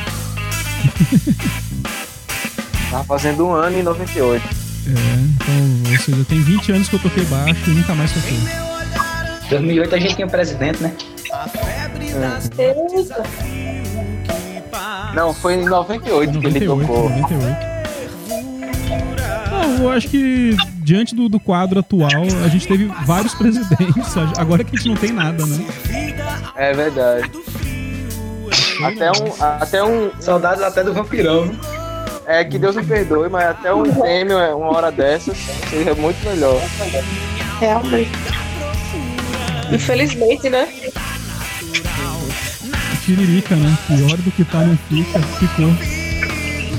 [2.91, 4.45] Tava fazendo um ano em 98.
[4.45, 8.39] É, então, ou seja, tem 20 anos que eu toquei baixo e nunca mais toquei.
[9.49, 10.93] 2008 a gente tinha presidente, né?
[12.59, 12.75] É.
[15.15, 17.11] Não, foi em 98, 98 que ele tocou.
[17.11, 17.72] 98.
[19.83, 24.17] Eu acho que diante do, do quadro atual, a gente teve vários presidentes.
[24.39, 25.67] Agora que a gente não tem nada, né?
[26.55, 27.29] É verdade.
[28.85, 30.11] Até um, até um.
[30.21, 31.51] Saudades até do vampirão.
[32.27, 35.37] É que Deus me perdoe, mas até um prêmio, uma hora dessas,
[35.69, 36.61] seria muito melhor.
[37.59, 38.13] Realmente.
[39.73, 40.69] Infelizmente, né?
[43.05, 43.77] Tiririca, né?
[43.89, 45.75] Pior do que tá não fica, ficou.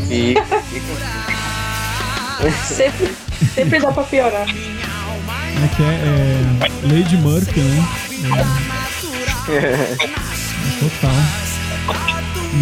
[0.08, 1.23] Fica,
[2.52, 3.16] sempre,
[3.54, 4.48] sempre dá pra piorar.
[4.48, 7.88] É que é, é Lady Murphy, né?
[9.50, 9.96] É,
[10.80, 11.12] Total.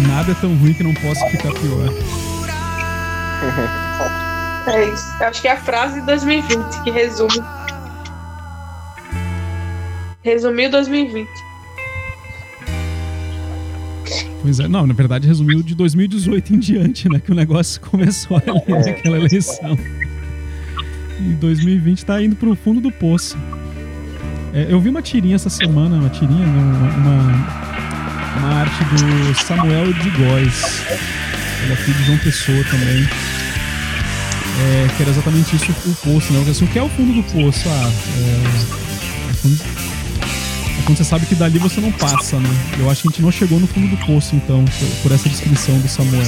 [0.08, 1.88] Nada é tão ruim que não possa ficar pior.
[4.66, 5.04] É isso.
[5.20, 7.42] Eu acho que é a frase de 2020 que resume.
[10.22, 11.28] Resumiu 2020.
[14.42, 17.20] Pois é, não, na verdade resumiu de 2018 em diante, né?
[17.20, 19.78] Que o negócio começou ali naquela eleição.
[21.20, 23.38] E 2020 tá indo pro fundo do poço.
[24.52, 27.22] É, eu vi uma tirinha essa semana, uma tirinha, uma, uma,
[28.38, 30.82] uma arte do Samuel de Góes.
[31.62, 33.08] Ele é filho de João Pessoa também.
[34.60, 36.44] É, que era exatamente isso o poço, né?
[36.50, 37.68] Assim, o que é o fundo do poço?
[37.68, 39.81] Ah, é,
[40.82, 42.48] é quando, é quando você sabe que dali você não passa, né?
[42.78, 44.64] Eu acho que a gente não chegou no fundo do poço, então,
[45.02, 46.22] por, essa descrição do Samuel.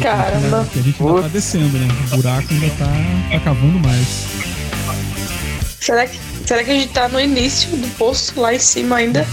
[0.00, 0.68] Caramba.
[0.72, 1.88] Que a gente ainda tá descendo, né?
[2.12, 2.86] O buraco ainda tá,
[3.32, 4.26] tá cavando mais.
[5.80, 9.26] Será que, será que a gente tá no início do poço lá em cima ainda?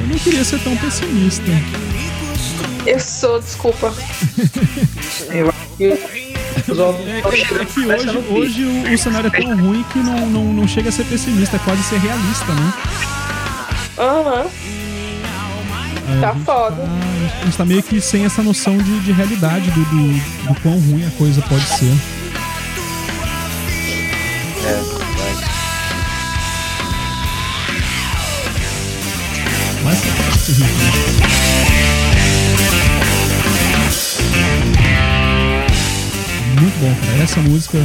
[0.00, 1.50] Eu não queria ser tão pessimista.
[2.86, 3.92] Eu sou, desculpa.
[5.30, 6.25] Eu acho que
[6.56, 10.44] É, é- é que hoje, hoje o, o cenário é tão ruim que não, não,
[10.52, 12.72] não chega a ser pessimista, é quase ser realista, né?
[13.98, 14.46] Aham.
[16.08, 16.82] A Tá foda.
[17.40, 20.12] a gente tá meio que sem essa noção de, de realidade do, do,
[20.54, 21.92] do quão ruim a coisa pode ser.
[24.64, 24.96] É.
[29.84, 29.98] Mas
[36.76, 37.22] Muito bom, cara.
[37.22, 37.78] Essa música.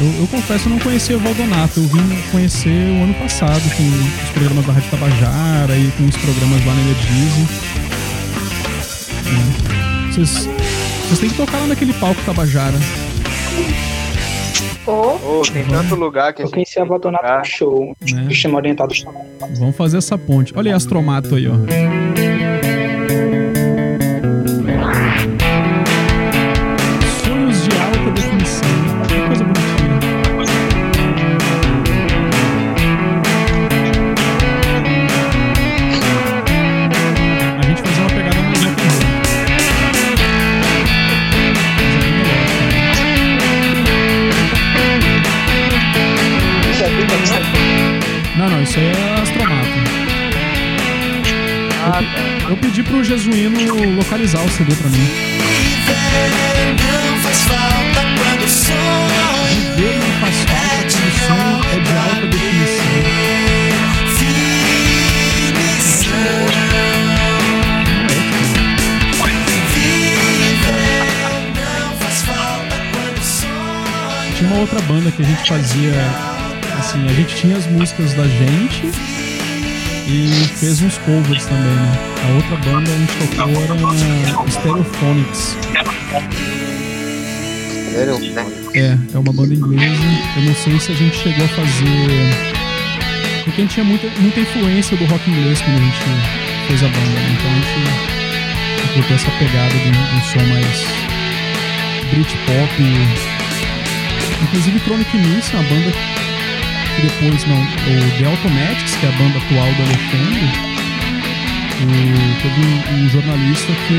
[0.00, 1.78] Eu, eu confesso, eu não conhecia o Valdonato.
[1.80, 3.82] Eu vim conhecer o ano passado com
[4.24, 7.48] os programas da Rádio Tabajara e com os programas lá na Energize.
[10.12, 10.48] Vocês,
[11.06, 12.76] vocês têm que tocar lá naquele palco Tabajara.
[14.86, 17.38] Ô, Ô, tem tanto lugar que a Eu gente conheci a Valdonato Ah.
[17.38, 17.96] no show.
[18.12, 18.28] Né?
[18.30, 18.92] Chama Orientado
[19.58, 20.52] Vamos fazer essa ponte.
[20.56, 21.54] Olha aí Astromato aí, ó.
[52.94, 53.58] Pro Jesuíno
[53.96, 55.08] localizar o CD pra mim.
[56.78, 59.08] Não faz falta quando o som
[59.48, 62.94] Viver não faz falta quando o som é de alta definição.
[74.36, 75.92] Tinha uma outra banda que a gente fazia.
[76.78, 79.13] Assim, a gente tinha as músicas da gente
[80.06, 81.92] e fez uns covers também, né?
[82.22, 85.56] A outra banda a gente tocou era Stereophonics.
[88.74, 90.02] É, é uma banda inglesa.
[90.36, 92.54] Eu não sei se a gente chegou a fazer.
[93.44, 95.98] Porque a gente tinha muita, muita influência do rock inglês quando a gente
[96.66, 97.36] fez a banda, né?
[97.38, 100.84] Então a gente botou essa pegada de um, som mais
[102.10, 102.82] Britpop.
[104.42, 105.92] Inclusive Chronic Miss, uma banda
[107.06, 107.60] depois não.
[107.60, 110.44] O The Automatics, que é a banda atual do Alexandre,
[111.82, 113.98] o- teve um, um jornalista que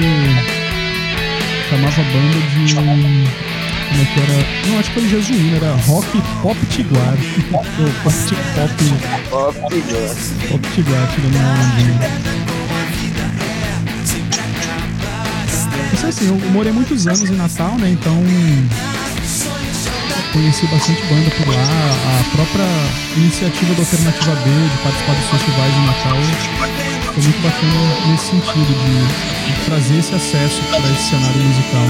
[1.70, 2.76] chamava a banda de.
[2.76, 4.38] Como é que era?
[4.68, 7.14] Não, acho que foi jesuíno, era Rock Pop Tiguar.
[7.51, 7.66] Pop
[9.30, 10.16] Pop, Pop, figura.
[10.49, 12.66] Pop Tiguar, tirando uma.
[15.93, 17.89] Isso assim, eu morei muitos anos em Natal, né?
[17.91, 18.14] Então
[20.36, 21.63] conheci bastante banda por lá.
[22.19, 22.67] A própria
[23.15, 26.17] iniciativa da Alternativa B de participar dos festivais em Natal
[27.13, 29.07] foi muito bacana nesse sentido, de,
[29.53, 31.88] de trazer esse acesso para esse cenário musical.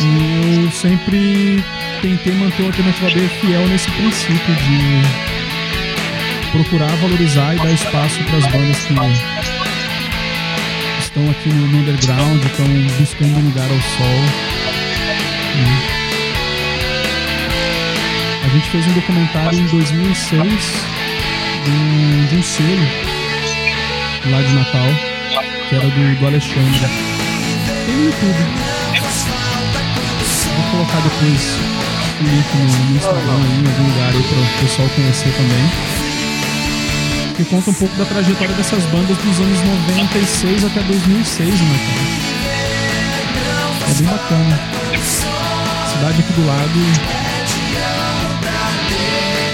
[0.00, 1.64] E eu sempre
[2.00, 5.02] tentei manter o Alternativa B fiel nesse princípio de
[6.52, 8.94] procurar valorizar e dar espaço para as bandas que
[11.00, 12.68] estão aqui no, underground, estão
[13.00, 14.22] buscando um lugar ao sol.
[18.54, 20.42] Gente fez um documentário em 2006
[21.64, 22.86] de um, de um selo
[24.30, 24.86] lá de Natal,
[25.68, 26.88] que era do, do Alexandre.
[27.84, 28.46] Tem no YouTube.
[30.54, 31.58] Vou colocar depois
[32.20, 35.68] o link no, no Instagram aí, em algum lugar aí para o pessoal conhecer também.
[37.36, 42.02] Que conta um pouco da trajetória dessas bandas dos anos 96 até 2006, né, cara?
[43.90, 44.60] É bem bacana.
[45.90, 47.23] Cidade aqui do lado.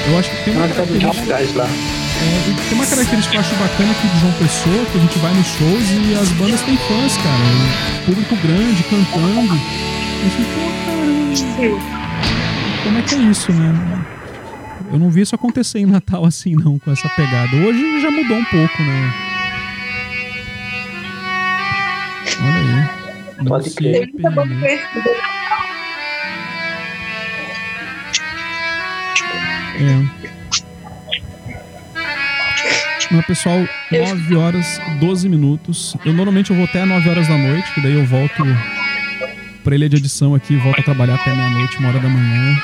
[0.08, 1.58] Eu acho que tem uma característica.
[1.58, 1.66] lá.
[1.66, 5.18] É, tem uma característica que eu acho bacana aqui de João Pessoa, que a gente
[5.18, 8.04] vai nos shows e as bandas têm fãs, cara.
[8.06, 9.54] Público grande, cantando.
[10.22, 10.50] Eu fico,
[11.56, 12.00] pô, cara.
[12.82, 14.04] Como é que é isso, né?
[14.92, 17.56] Eu não vi isso acontecer em Natal assim, não, com essa pegada.
[17.56, 19.14] Hoje já mudou um pouco, né?
[22.42, 22.90] Olha
[23.40, 23.46] aí.
[23.46, 24.10] Pode crer.
[29.80, 30.30] É.
[33.10, 33.58] Mas, pessoal,
[33.90, 35.96] 9 horas 12 minutos.
[36.04, 38.44] Eu normalmente eu vou até 9 horas da noite, que daí eu volto
[39.64, 42.56] pra ilha de edição aqui, volto a trabalhar até meia-noite, uma hora da manhã.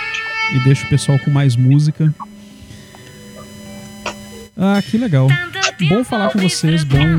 [0.54, 2.14] E deixo o pessoal com mais música.
[4.56, 5.28] Ah, que legal.
[5.88, 7.18] Bom falar com vocês, bom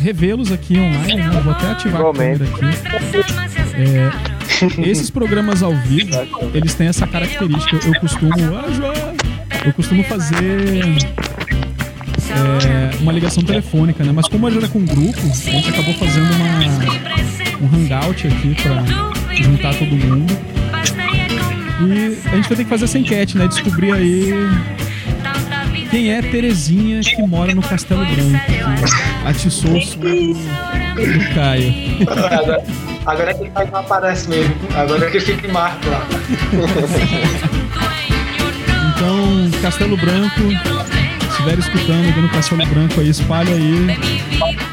[0.00, 1.36] revê-los aqui online, né?
[1.36, 2.64] Eu vou até ativar a câmera aqui.
[3.74, 6.10] É, esses programas ao vivo,
[6.52, 7.76] eles têm essa característica.
[7.86, 8.34] Eu costumo.
[8.56, 9.17] Ah, João!
[9.64, 10.98] Eu costumo fazer
[12.30, 14.12] é, uma ligação telefônica, né?
[14.12, 18.26] Mas como a gente era com um grupo, a gente acabou fazendo uma, um hangout
[18.26, 20.32] aqui pra juntar todo mundo.
[21.80, 23.46] E a gente vai ter que fazer essa enquete, né?
[23.46, 24.32] Descobrir aí
[25.90, 31.72] quem é Terezinha que mora no Castelo Branco, que atiçou o sonho do, do Caio.
[32.06, 32.64] Agora,
[33.06, 34.54] agora é que ele não aparece mesmo.
[34.74, 36.06] Agora é que fica em marco lá.
[38.98, 43.96] Então, Castelo Branco, se estiver escutando no Castelo Branco aí, espalha aí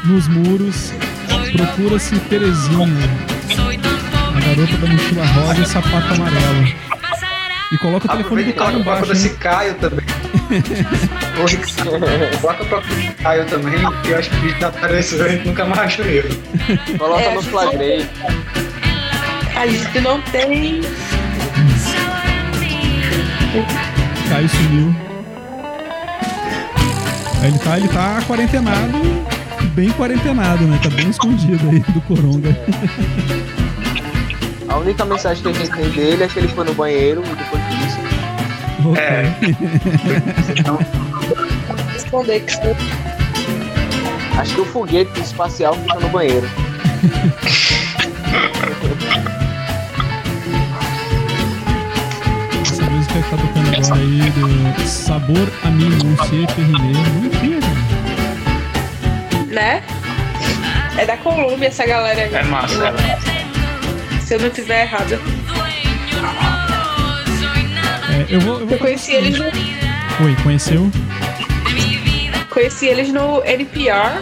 [0.02, 0.92] nos muros.
[1.52, 2.88] Procura-se Terezinha,
[4.34, 6.74] a garota da mochila rosa e sapato amarelo.
[7.70, 9.02] E coloca o telefone do Caio embaixo.
[9.02, 10.06] Coloca esse Caio também.
[12.40, 12.82] Coloca pra
[13.22, 16.42] Caio também, que eu acho que o bicho tá aparecendo nunca mais acho ele.
[16.98, 18.04] Coloca é, no flagrei.
[19.54, 20.80] A gente não tem.
[24.28, 24.94] Caio sumiu.
[27.42, 28.98] Ele tá, ele tá quarentenado,
[29.74, 30.80] bem quarentenado, né?
[30.82, 32.56] Tá bem escondido aí do Coronga.
[34.68, 37.28] A única mensagem que a gente tem dele é que ele foi no banheiro e
[37.34, 37.98] depois disso.
[38.84, 39.04] Okay.
[39.04, 39.36] É.
[41.92, 42.76] Responder que você.
[44.38, 46.48] Acho que o foguete espacial fica no banheiro.
[53.86, 57.60] agora aí do Sabor a mim, não sei Bonitinha,
[59.48, 59.82] Né?
[60.98, 62.34] É da Colômbia essa galera aí.
[62.34, 63.36] É massa, é massa
[64.26, 65.20] se eu não estiver errada.
[68.10, 69.44] É, eu vou, eu, vou eu conheci eles no.
[69.44, 70.90] Oi, conheceu?
[72.50, 74.20] Conheci eles no NPR,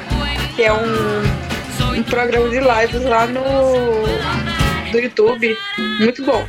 [0.55, 3.43] que é um, um programa de lives lá no
[4.93, 5.57] do YouTube.
[6.01, 6.47] Muito bom.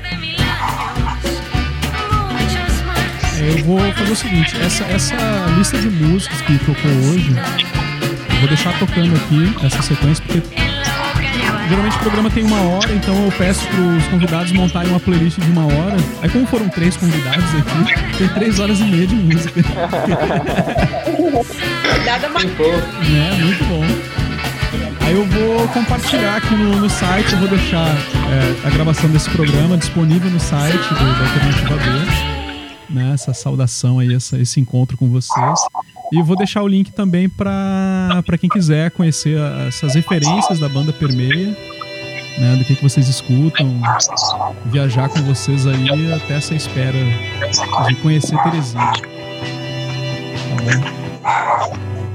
[3.46, 5.16] Eu vou fazer o seguinte, essa, essa
[5.58, 7.32] lista de músicas que tocou hoje,
[8.30, 10.42] eu vou deixar tocando aqui essa sequência, porque
[11.68, 15.40] Geralmente o programa tem uma hora, então eu peço para os convidados montarem uma playlist
[15.40, 15.98] de uma hora.
[16.22, 19.62] Aí como foram três convidados aqui, tem três horas e meia de música.
[22.06, 22.46] Nada mais.
[22.46, 23.38] Né?
[23.42, 23.84] Muito bom.
[25.02, 29.30] Aí eu vou compartilhar aqui no, no site, eu vou deixar é, a gravação desse
[29.32, 32.35] programa disponível no site do, do Alternativa B.
[32.90, 35.60] Né, essa saudação aí, essa, esse encontro com vocês.
[36.12, 41.58] E vou deixar o link também para quem quiser conhecer essas referências da banda Permeia,
[42.38, 43.82] né, do que, que vocês escutam,
[44.66, 46.98] viajar com vocês aí até essa espera
[47.88, 48.92] de conhecer Terezinha.
[48.92, 49.04] Tá
[50.62, 51.06] bom?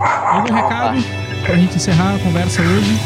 [0.05, 1.03] Algum recado
[1.45, 2.99] pra gente encerrar a conversa hoje?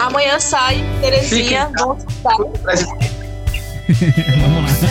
[0.00, 2.04] Amanhã sai Terezinha, vamos
[4.40, 4.88] Vamos lá.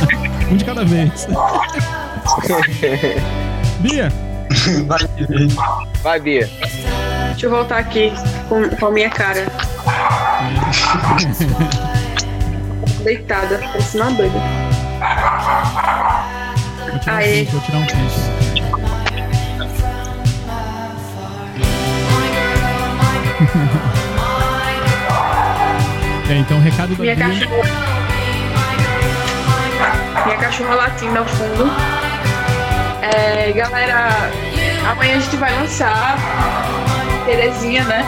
[0.52, 1.28] Um de cada vez.
[3.82, 4.10] Bia!
[4.86, 5.00] Vai,
[6.04, 6.48] Vai, Bia.
[7.32, 8.12] Deixa eu voltar aqui
[8.50, 9.46] com, com a minha cara.
[13.04, 14.40] Deitada, parecendo uma doida.
[16.90, 17.42] Vou tirar Aê.
[17.42, 18.14] um print, vou tirar um print.
[26.30, 27.28] é, então o recado da minha Bia...
[27.28, 27.91] Cachorra...
[30.26, 31.72] Minha cachorra latindo ao fundo.
[33.02, 34.10] É, galera,
[34.90, 36.18] amanhã a gente vai lançar
[37.26, 38.06] Terezinha, né?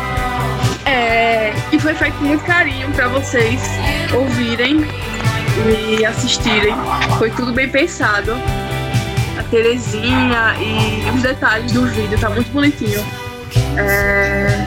[0.86, 3.62] É, e foi feito com muito carinho para vocês
[4.14, 4.86] ouvirem
[5.98, 6.76] e assistirem.
[7.18, 8.34] Foi tudo bem pensado.
[9.40, 13.04] A Terezinha e os detalhes do vídeo tá muito bonitinho.
[13.78, 14.66] É,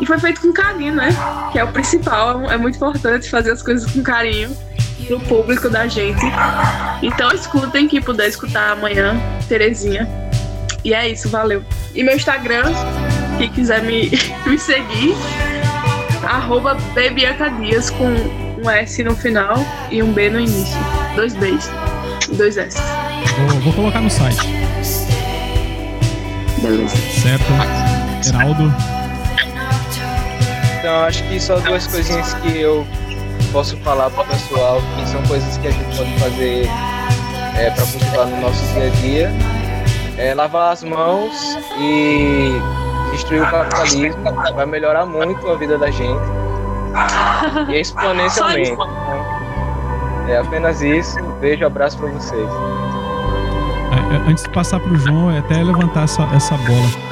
[0.00, 1.08] e foi feito com carinho, né?
[1.52, 2.50] Que é o principal.
[2.50, 4.56] É muito importante fazer as coisas com carinho.
[5.10, 6.24] Pro público da gente.
[7.02, 10.08] Então escutem quem puder escutar amanhã, Terezinha.
[10.84, 11.64] E é isso, valeu.
[11.94, 12.72] E meu Instagram,
[13.36, 14.10] quem quiser me,
[14.46, 15.14] me seguir,
[16.22, 16.76] arroba
[17.60, 18.06] Dias com
[18.62, 19.54] um S no final
[19.90, 20.78] e um B no início.
[21.16, 21.70] Dois Bs.
[22.36, 22.78] Dois S.
[23.36, 24.46] Vou, vou colocar no site.
[26.62, 26.96] Beleza.
[26.96, 27.44] Certo.
[28.22, 28.72] Geraldo.
[30.78, 32.86] Então acho que só duas coisinhas que eu
[33.52, 36.68] posso falar pro pessoal, que são coisas que a gente pode fazer
[37.56, 39.32] é, para cultivar no nosso dia a dia.
[40.18, 42.52] É lavar as mãos e
[43.12, 44.16] destruir o capitalismo
[44.54, 46.20] vai melhorar muito a vida da gente.
[47.68, 48.72] E exponencialmente.
[48.72, 48.86] Então,
[50.28, 51.20] é apenas isso.
[51.40, 52.48] Beijo, abraço para vocês.
[53.90, 57.10] É, é, antes de passar pro João, é até levantar essa, essa bola.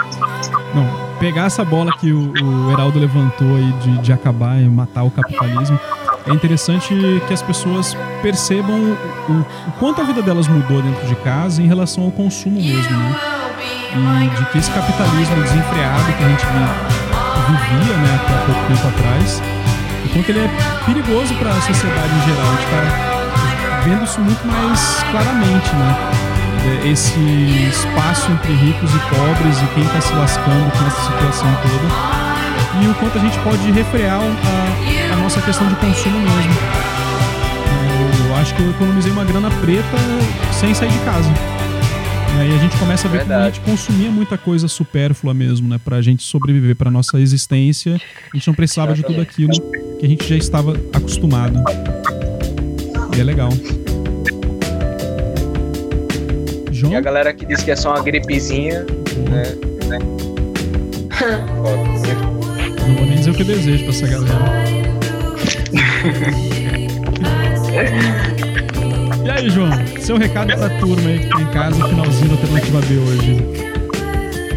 [0.74, 0.86] Não,
[1.18, 5.10] pegar essa bola que o, o Heraldo levantou aí de, de acabar e matar o
[5.10, 5.78] capitalismo.
[6.26, 6.94] É interessante
[7.26, 11.66] que as pessoas percebam o, o, quanto a vida delas mudou dentro de casa em
[11.66, 13.16] relação ao consumo mesmo, né?
[14.24, 16.44] E de que esse capitalismo desenfreado que a gente
[17.46, 19.42] vivia, né, há pouco tempo atrás,
[20.04, 20.50] o quanto ele é
[20.84, 22.46] perigoso para a sociedade em geral.
[22.46, 26.28] A gente está vendo isso muito mais claramente, né?
[26.84, 27.18] esse
[27.68, 32.28] espaço entre ricos e pobres e quem está se lascando com essa situação toda
[32.80, 34.24] e o quanto a gente pode refrear a
[35.28, 36.54] nossa questão de consumo mesmo.
[38.26, 39.98] Eu acho que eu economizei uma grana preta
[40.58, 41.28] sem sair de casa.
[42.34, 43.60] E aí a gente começa a ver Verdade.
[43.60, 45.78] como a gente consumia muita coisa supérflua mesmo, né?
[45.84, 48.00] Pra gente sobreviver, pra nossa existência.
[48.32, 49.52] A gente não precisava de tudo aquilo
[50.00, 51.62] que a gente já estava acostumado.
[53.14, 53.50] E é legal.
[56.72, 56.94] João?
[56.94, 58.86] E a galera que diz que é só uma gripezinha,
[59.28, 59.42] né?
[62.88, 64.77] Não vou nem dizer o que eu desejo pra essa galera.
[69.24, 69.70] e aí, João?
[70.00, 73.36] Seu recado pra turma aí que tá em casa, no finalzinho da alternativa B hoje.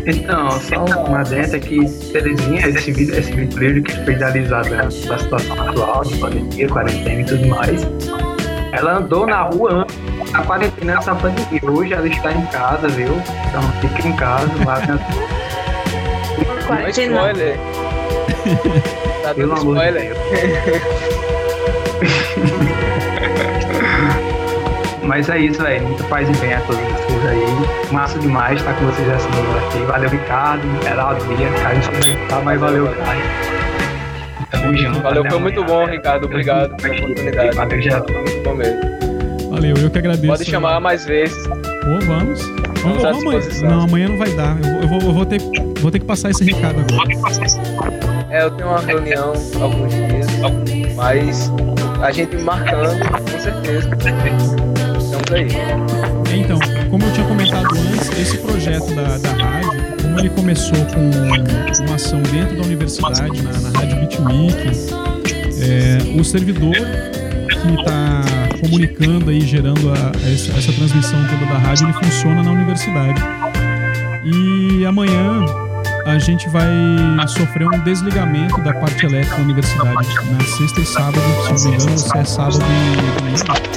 [0.06, 4.78] Então, só uma adenda que Terezinha, esse vídeo, esse vídeo livre que foi idealizado né,
[4.78, 7.88] da situação atual, de pandemia, quarentena e tudo mais,
[8.72, 9.96] ela andou na rua antes
[10.34, 11.62] a quarentena essa pandemia.
[11.64, 13.14] Hoje ela está em casa, viu?
[13.48, 14.98] Então fica em casa, lá na.
[16.66, 17.18] Quarentena.
[17.18, 17.60] Spoiler.
[19.24, 20.16] tá dando spoiler.
[25.04, 25.88] Mas é isso, velho.
[25.88, 27.92] Muita paz e bem a todos vocês aí.
[27.92, 29.80] Massa demais estar com vocês essa noite aqui.
[29.86, 31.50] Valeu, Ricardo, Geraldo, Bia.
[31.62, 31.80] Caio,
[32.22, 33.22] não tá, mas valeu, Caio.
[34.52, 35.02] Tamo junto.
[35.02, 36.26] Valeu, foi muito bom, Ricardo.
[36.26, 37.56] Obrigado pela oportunidade.
[37.56, 38.14] Valeu, Geraldo.
[38.14, 38.80] Muito bom mesmo.
[39.50, 40.28] Valeu, eu que agradeço.
[40.28, 41.46] Pode chamar mais vezes.
[41.48, 42.42] Pô, vamos.
[42.82, 43.70] Vamos, vamos amanhã.
[43.70, 44.58] Não, amanhã não vai dar.
[44.58, 45.42] Eu vou, eu vou, eu vou, ter,
[45.80, 47.10] vou ter que passar esse recado agora.
[48.30, 51.52] É, eu tenho uma reunião alguns dias, mas
[52.02, 53.90] a gente marcando, com certeza.
[54.98, 55.48] Estamos aí.
[56.40, 56.60] Então,
[56.90, 59.72] como eu tinha comentado antes, esse projeto da, da rádio,
[60.02, 64.94] como ele começou com uma ação dentro da universidade, na, na Rádio Bitweek,
[65.62, 68.24] é, o servidor que está
[68.60, 73.22] comunicando aí, gerando a, essa, essa transmissão toda da rádio, ele funciona na universidade.
[74.24, 75.46] E amanhã
[76.06, 76.70] a gente vai
[77.28, 80.08] sofrer um desligamento da parte elétrica da universidade.
[80.32, 81.22] Na sexta e sábado,
[81.58, 83.72] se não me engano, se é sábado e domingo.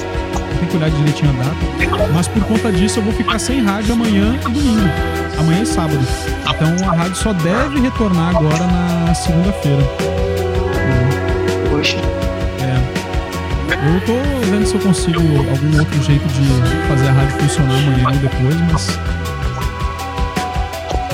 [0.59, 2.09] Tem que olhar direitinho a data.
[2.13, 4.89] Mas por conta disso, eu vou ficar sem rádio amanhã e domingo.
[5.37, 5.99] Amanhã e sábado.
[6.41, 9.83] Então a rádio só deve retornar agora na segunda-feira.
[11.69, 11.97] Poxa.
[13.85, 14.13] Eu tô
[14.49, 18.55] vendo se eu consigo algum outro jeito de fazer a rádio funcionar amanhã ou depois,
[18.71, 19.14] mas.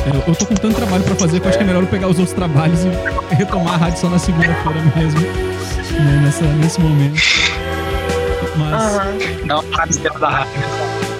[0.05, 1.87] É, eu tô com tanto trabalho pra fazer que eu acho que é melhor eu
[1.87, 5.19] pegar os outros trabalhos e retomar a rádio só na segunda-feira mesmo.
[5.19, 7.21] Né, nessa, nesse momento.
[8.57, 9.45] Mas.
[9.45, 9.63] Não,
[10.19, 10.51] da rádio.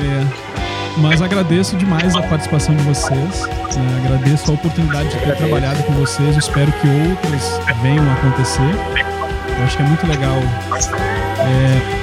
[0.01, 0.51] É.
[0.97, 3.45] Mas agradeço demais a participação de vocês.
[3.45, 6.35] É, agradeço a oportunidade de ter trabalhado com vocês.
[6.35, 8.75] Espero que outras venham a acontecer.
[9.57, 10.37] Eu acho que é muito legal
[11.39, 12.00] é,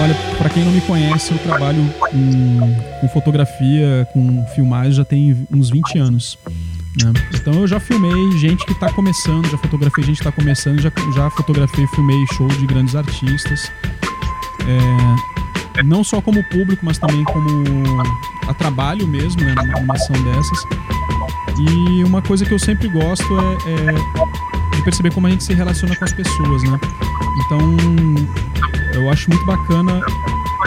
[0.00, 5.46] olha, para quem não me conhece, eu trabalho com, com fotografia, com filmagem já tem
[5.50, 6.38] uns 20 anos.
[7.02, 7.12] Né?
[7.34, 10.90] Então eu já filmei gente que está começando, já fotografei gente que está começando, já,
[11.14, 13.70] já fotografei, filmei show de grandes artistas.
[14.66, 17.64] É, não só como público, mas também como
[18.48, 20.58] a trabalho mesmo, né, numa, numa ação dessas.
[21.58, 25.54] E uma coisa que eu sempre gosto é, é de perceber como a gente se
[25.54, 26.78] relaciona com as pessoas, né?
[27.44, 27.76] Então,
[28.98, 30.00] eu acho muito bacana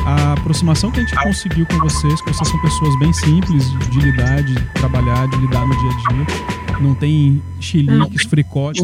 [0.06, 4.00] a aproximação que a gente conseguiu com vocês, que vocês são pessoas bem simples de
[4.00, 6.80] lidar, de trabalhar, de lidar no dia a dia.
[6.80, 8.84] Não tem chiliques, fricotes.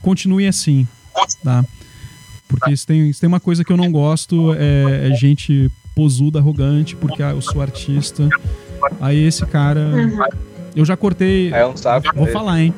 [0.00, 0.86] Continue assim,
[1.42, 1.64] tá?
[2.46, 6.38] Porque se tem, se tem uma coisa que eu não gosto é, é gente posuda,
[6.38, 8.28] arrogante, porque ah, eu sou artista.
[9.00, 9.80] Aí esse cara.
[9.80, 10.18] Uhum.
[10.74, 11.52] Eu já cortei.
[11.52, 12.06] É um saco.
[12.14, 12.38] Vou mesmo.
[12.38, 12.74] falar, hein?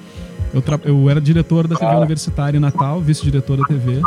[0.55, 1.97] Eu, tra- eu era diretor da TV Ah.
[1.99, 4.01] Universitária em Natal, vice-diretor da TV.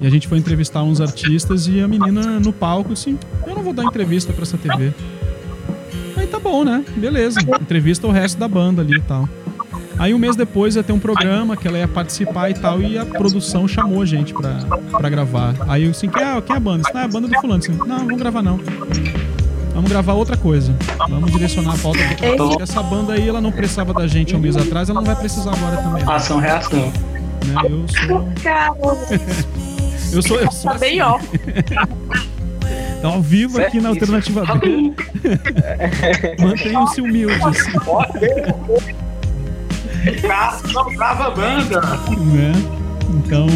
[0.00, 3.62] E a gente foi entrevistar uns artistas e a menina no palco, assim, eu não
[3.62, 4.92] vou dar entrevista pra essa TV.
[6.16, 6.84] Aí tá bom, né?
[6.96, 7.40] Beleza.
[7.60, 9.28] Entrevista o resto da banda ali e tal.
[9.98, 12.96] Aí um mês depois ia ter um programa que ela ia participar e tal, e
[12.98, 14.54] a produção chamou a gente pra,
[14.90, 15.54] pra gravar.
[15.68, 16.82] Aí eu assim, quem é, quem é a banda?
[16.94, 17.58] Ah, é a banda do fulano.
[17.62, 18.58] Assim, não, não vamos gravar não.
[19.74, 20.74] Vamos gravar outra coisa.
[21.08, 22.44] Vamos direcionar a pauta pra outra coisa.
[22.44, 25.06] Porque essa banda aí, ela não precisava da gente há um mês atrás, ela não
[25.06, 26.04] vai precisar agora também.
[26.04, 26.12] Né?
[26.12, 26.92] Ação, reação.
[27.64, 28.28] Eu sou.
[30.12, 30.38] Eu sou.
[30.38, 31.18] Eu sou tá bem ó.
[33.00, 33.88] Tá ao vivo aqui na.
[33.88, 34.92] Alternativa B.
[36.38, 37.66] Mantenham-se humildes,
[40.74, 41.80] Não trava a banda.
[41.80, 42.52] né?
[43.10, 43.46] Então.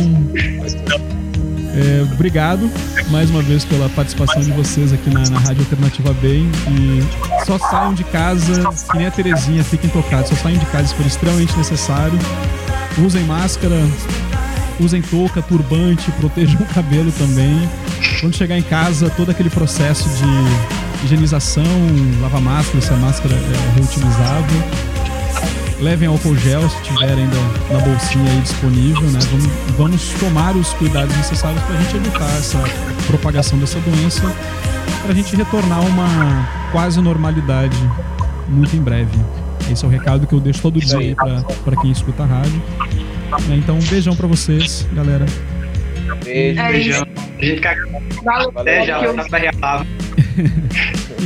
[1.77, 2.70] É, obrigado
[3.11, 6.51] mais uma vez pela participação de vocês aqui na, na Rádio Alternativa Bem.
[6.70, 10.31] E só saiam de casa, que nem a Terezinha, fiquem tocados.
[10.31, 12.19] Só saiam de casa se for extremamente necessário.
[12.98, 13.77] Usem máscara,
[14.81, 17.69] usem touca, turbante, protejam o cabelo também.
[18.20, 21.65] Quando chegar em casa, todo aquele processo de higienização,
[22.23, 24.95] lava máscara, se a máscara é reutilizável.
[25.81, 27.36] Levem álcool gel se tiver ainda
[27.70, 29.19] na bolsinha aí disponível, né?
[29.31, 29.47] Vamos,
[29.77, 32.65] vamos tomar os cuidados necessários para a gente evitar essa
[33.07, 34.23] propagação dessa doença,
[35.03, 37.77] para a gente retornar a uma quase normalidade
[38.48, 39.19] muito em breve.
[39.70, 42.62] Esse é o recado que eu deixo todo dia aí para quem escuta a rádio.
[43.48, 43.57] Né?
[43.57, 45.27] Então, um beijão para vocês, galera.
[46.24, 46.61] Beijo.
[46.61, 46.73] É.
[46.73, 47.07] Beijão.
[47.39, 47.61] A gente
[48.24, 49.15] Valeu, até já, valeu.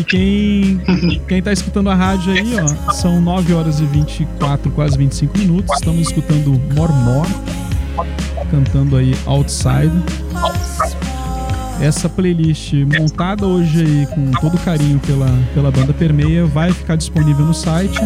[0.01, 0.81] E quem,
[1.28, 5.77] quem tá escutando a rádio aí, ó, são 9 horas e 24, quase 25 minutos.
[5.77, 7.27] Estamos escutando Mormor,
[8.51, 9.93] cantando aí Outside.
[11.82, 17.44] Essa playlist montada hoje aí com todo carinho pela, pela banda Permeia vai ficar disponível
[17.44, 18.01] no site.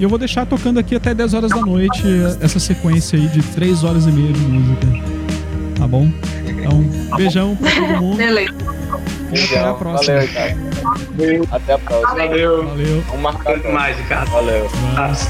[0.00, 2.02] E eu vou deixar tocando aqui até 10 horas da noite
[2.40, 4.86] essa sequência aí de 3 horas e meia de música.
[5.76, 6.10] Tá bom?
[6.48, 6.82] Então,
[7.14, 8.73] beijão pra todo mundo Beleza.
[9.28, 10.14] Até a próxima.
[10.14, 11.48] Valeu, Ricardo.
[11.50, 12.14] Até a próxima.
[12.14, 12.66] Valeu.
[12.66, 13.02] Valeu.
[13.06, 13.52] Vamos marcar.
[13.52, 14.30] Muito mais, Ricardo.
[14.30, 14.68] Valeu.
[14.68, 15.28] Vamos.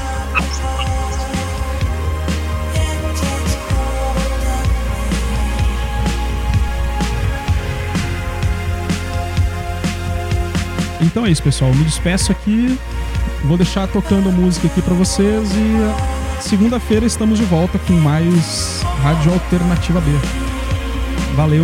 [11.01, 11.73] Então é isso, pessoal.
[11.73, 12.77] Me despeço aqui.
[13.45, 17.93] Vou deixar tocando a música aqui pra vocês e uh, segunda-feira estamos de volta com
[17.93, 20.11] mais Rádio Alternativa B.
[21.35, 21.63] Valeu,